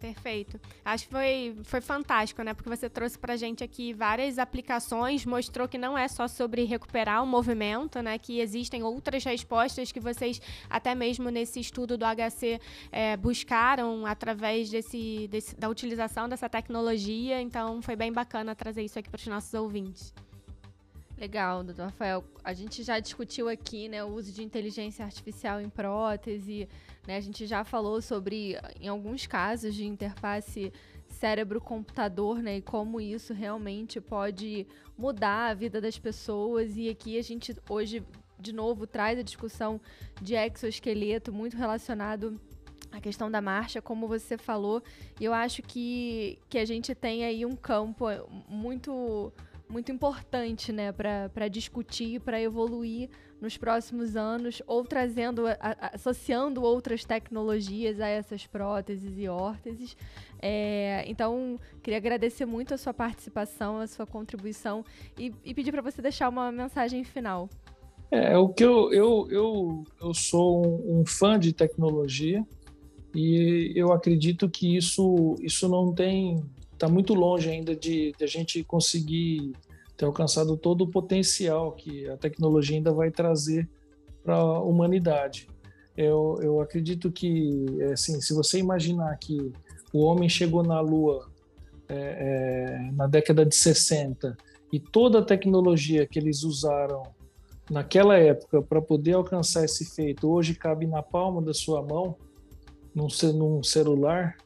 Perfeito. 0.00 0.58
Acho 0.82 1.04
que 1.04 1.10
foi, 1.12 1.56
foi 1.62 1.80
fantástico, 1.82 2.42
né? 2.42 2.54
Porque 2.54 2.70
você 2.70 2.88
trouxe 2.88 3.18
pra 3.18 3.36
gente 3.36 3.62
aqui 3.62 3.92
várias 3.92 4.38
aplicações, 4.38 5.26
mostrou 5.26 5.68
que 5.68 5.76
não 5.76 5.96
é 5.96 6.08
só 6.08 6.26
sobre 6.26 6.64
recuperar 6.64 7.22
o 7.22 7.26
movimento, 7.26 8.00
né? 8.00 8.18
Que 8.18 8.40
existem 8.40 8.82
outras 8.82 9.22
respostas 9.24 9.92
que 9.92 10.00
vocês, 10.00 10.40
até 10.70 10.94
mesmo 10.94 11.28
nesse 11.28 11.60
estudo 11.60 11.98
do 11.98 12.06
HC, 12.06 12.58
é, 12.90 13.14
buscaram 13.18 14.06
através 14.06 14.70
desse, 14.70 15.28
desse, 15.28 15.54
da 15.54 15.68
utilização 15.68 16.30
dessa 16.30 16.48
tecnologia. 16.48 17.38
Então, 17.42 17.82
foi 17.82 17.94
bem 17.94 18.10
bacana 18.10 18.54
trazer 18.54 18.82
isso 18.82 18.98
aqui 18.98 19.10
para 19.10 19.18
os 19.18 19.26
nossos 19.26 19.52
ouvintes. 19.52 20.14
Legal, 21.20 21.62
doutor 21.62 21.82
Rafael. 21.82 22.24
A 22.42 22.54
gente 22.54 22.82
já 22.82 22.98
discutiu 22.98 23.46
aqui 23.46 23.88
né, 23.90 24.02
o 24.02 24.06
uso 24.06 24.32
de 24.32 24.42
inteligência 24.42 25.04
artificial 25.04 25.60
em 25.60 25.68
prótese. 25.68 26.66
Né, 27.06 27.18
a 27.18 27.20
gente 27.20 27.46
já 27.46 27.62
falou 27.62 28.00
sobre, 28.00 28.56
em 28.80 28.88
alguns 28.88 29.26
casos, 29.26 29.74
de 29.74 29.84
interface 29.84 30.72
cérebro-computador, 31.08 32.38
né? 32.38 32.56
E 32.56 32.62
como 32.62 33.02
isso 33.02 33.34
realmente 33.34 34.00
pode 34.00 34.66
mudar 34.96 35.50
a 35.50 35.54
vida 35.54 35.78
das 35.78 35.98
pessoas. 35.98 36.78
E 36.78 36.88
aqui 36.88 37.18
a 37.18 37.22
gente 37.22 37.54
hoje, 37.68 38.02
de 38.38 38.54
novo, 38.54 38.86
traz 38.86 39.18
a 39.18 39.22
discussão 39.22 39.78
de 40.22 40.34
exoesqueleto 40.34 41.30
muito 41.34 41.54
relacionado 41.54 42.40
à 42.90 42.98
questão 42.98 43.30
da 43.30 43.42
marcha, 43.42 43.82
como 43.82 44.08
você 44.08 44.38
falou. 44.38 44.82
E 45.20 45.26
eu 45.26 45.34
acho 45.34 45.60
que, 45.62 46.38
que 46.48 46.56
a 46.56 46.64
gente 46.64 46.94
tem 46.94 47.26
aí 47.26 47.44
um 47.44 47.54
campo 47.54 48.06
muito 48.48 49.30
muito 49.70 49.92
importante, 49.92 50.72
né, 50.72 50.92
para 50.92 51.48
discutir, 51.48 52.20
para 52.20 52.40
evoluir 52.40 53.08
nos 53.40 53.56
próximos 53.56 54.16
anos, 54.16 54.60
ou 54.66 54.84
trazendo, 54.84 55.44
associando 55.92 56.62
outras 56.62 57.04
tecnologias 57.04 58.00
a 58.00 58.06
essas 58.06 58.46
próteses 58.46 59.16
e 59.16 59.28
órteses. 59.28 59.96
É, 60.42 61.04
então, 61.06 61.58
queria 61.82 61.96
agradecer 61.96 62.44
muito 62.44 62.74
a 62.74 62.76
sua 62.76 62.92
participação, 62.92 63.78
a 63.78 63.86
sua 63.86 64.06
contribuição 64.06 64.84
e, 65.18 65.32
e 65.42 65.54
pedir 65.54 65.72
para 65.72 65.80
você 65.80 66.02
deixar 66.02 66.28
uma 66.28 66.52
mensagem 66.52 67.02
final. 67.02 67.48
É, 68.10 68.36
o 68.36 68.48
que 68.48 68.64
eu, 68.64 68.92
eu, 68.92 69.28
eu, 69.30 69.84
eu 70.02 70.12
sou 70.12 70.66
um, 70.66 71.00
um 71.00 71.06
fã 71.06 71.38
de 71.38 71.52
tecnologia 71.52 72.44
e 73.14 73.72
eu 73.74 73.92
acredito 73.92 74.50
que 74.50 74.76
isso, 74.76 75.36
isso 75.40 75.68
não 75.68 75.94
tem 75.94 76.42
está 76.80 76.88
muito 76.88 77.12
longe 77.12 77.50
ainda 77.50 77.76
de, 77.76 78.14
de, 78.16 78.24
a 78.24 78.26
gente 78.26 78.64
conseguir 78.64 79.52
ter 79.98 80.06
alcançado 80.06 80.56
todo 80.56 80.84
o 80.84 80.88
potencial 80.90 81.72
que 81.72 82.08
a 82.08 82.16
tecnologia 82.16 82.78
ainda 82.78 82.90
vai 82.90 83.10
trazer 83.10 83.68
para 84.24 84.34
a 84.34 84.62
humanidade. 84.62 85.46
Eu, 85.94 86.38
eu 86.40 86.58
acredito 86.58 87.12
que, 87.12 87.66
assim, 87.92 88.18
se 88.22 88.32
você 88.32 88.58
imaginar 88.58 89.14
que 89.18 89.52
o 89.92 90.00
homem 90.00 90.26
chegou 90.26 90.62
na 90.62 90.80
Lua 90.80 91.28
é, 91.86 91.94
é, 91.94 92.92
na 92.92 93.06
década 93.06 93.44
de 93.44 93.54
60 93.54 94.34
e 94.72 94.80
toda 94.80 95.18
a 95.18 95.22
tecnologia 95.22 96.06
que 96.06 96.18
eles 96.18 96.44
usaram 96.44 97.02
naquela 97.70 98.16
época 98.16 98.62
para 98.62 98.80
poder 98.80 99.12
alcançar 99.12 99.64
esse 99.66 99.84
feito 99.84 100.30
hoje 100.30 100.54
cabe 100.54 100.86
na 100.86 101.02
palma 101.02 101.42
da 101.42 101.52
sua 101.52 101.82
mão, 101.82 102.16
num, 102.94 103.08
num 103.34 103.62
celular, 103.62 104.36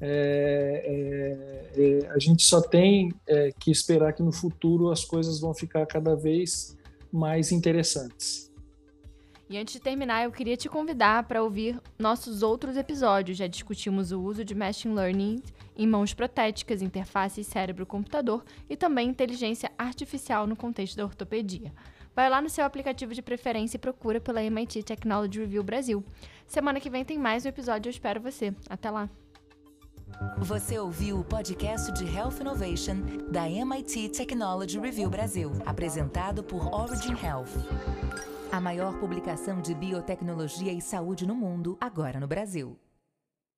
é, 0.00 0.82
é, 0.84 1.55
é, 1.76 2.08
a 2.10 2.18
gente 2.18 2.42
só 2.42 2.60
tem 2.60 3.12
é, 3.26 3.50
que 3.58 3.70
esperar 3.70 4.12
que 4.12 4.22
no 4.22 4.32
futuro 4.32 4.90
as 4.90 5.04
coisas 5.04 5.40
vão 5.40 5.54
ficar 5.54 5.86
cada 5.86 6.14
vez 6.14 6.76
mais 7.12 7.52
interessantes. 7.52 8.46
E 9.48 9.56
antes 9.56 9.74
de 9.74 9.80
terminar, 9.80 10.24
eu 10.24 10.32
queria 10.32 10.56
te 10.56 10.68
convidar 10.68 11.22
para 11.22 11.42
ouvir 11.42 11.80
nossos 11.96 12.42
outros 12.42 12.76
episódios. 12.76 13.38
Já 13.38 13.46
discutimos 13.46 14.10
o 14.10 14.20
uso 14.20 14.44
de 14.44 14.56
Machine 14.56 14.94
Learning 14.94 15.40
em 15.76 15.86
mãos 15.86 16.12
protéticas, 16.12 16.82
interface 16.82 17.44
cérebro-computador 17.44 18.44
e 18.68 18.76
também 18.76 19.08
inteligência 19.08 19.70
artificial 19.78 20.48
no 20.48 20.56
contexto 20.56 20.96
da 20.96 21.04
ortopedia. 21.04 21.72
Vai 22.14 22.28
lá 22.28 22.40
no 22.40 22.48
seu 22.48 22.64
aplicativo 22.64 23.14
de 23.14 23.22
preferência 23.22 23.76
e 23.76 23.80
procura 23.80 24.20
pela 24.20 24.42
MIT 24.42 24.82
Technology 24.82 25.38
Review 25.38 25.62
Brasil. 25.62 26.02
Semana 26.46 26.80
que 26.80 26.90
vem 26.90 27.04
tem 27.04 27.18
mais 27.18 27.44
um 27.44 27.48
episódio, 27.48 27.88
eu 27.88 27.92
espero 27.92 28.20
você. 28.20 28.52
Até 28.68 28.90
lá! 28.90 29.08
Você 30.38 30.78
ouviu 30.78 31.18
o 31.18 31.24
podcast 31.24 31.92
de 31.92 32.04
Health 32.04 32.40
Innovation 32.40 32.96
da 33.30 33.48
MIT 33.48 34.10
Technology 34.10 34.78
Review 34.78 35.10
Brasil, 35.10 35.52
apresentado 35.64 36.42
por 36.42 36.72
Origin 36.72 37.14
Health. 37.22 37.50
A 38.50 38.60
maior 38.60 38.98
publicação 38.98 39.60
de 39.60 39.74
biotecnologia 39.74 40.72
e 40.72 40.80
saúde 40.80 41.26
no 41.26 41.34
mundo, 41.34 41.76
agora 41.80 42.18
no 42.20 42.26
Brasil. 42.26 42.78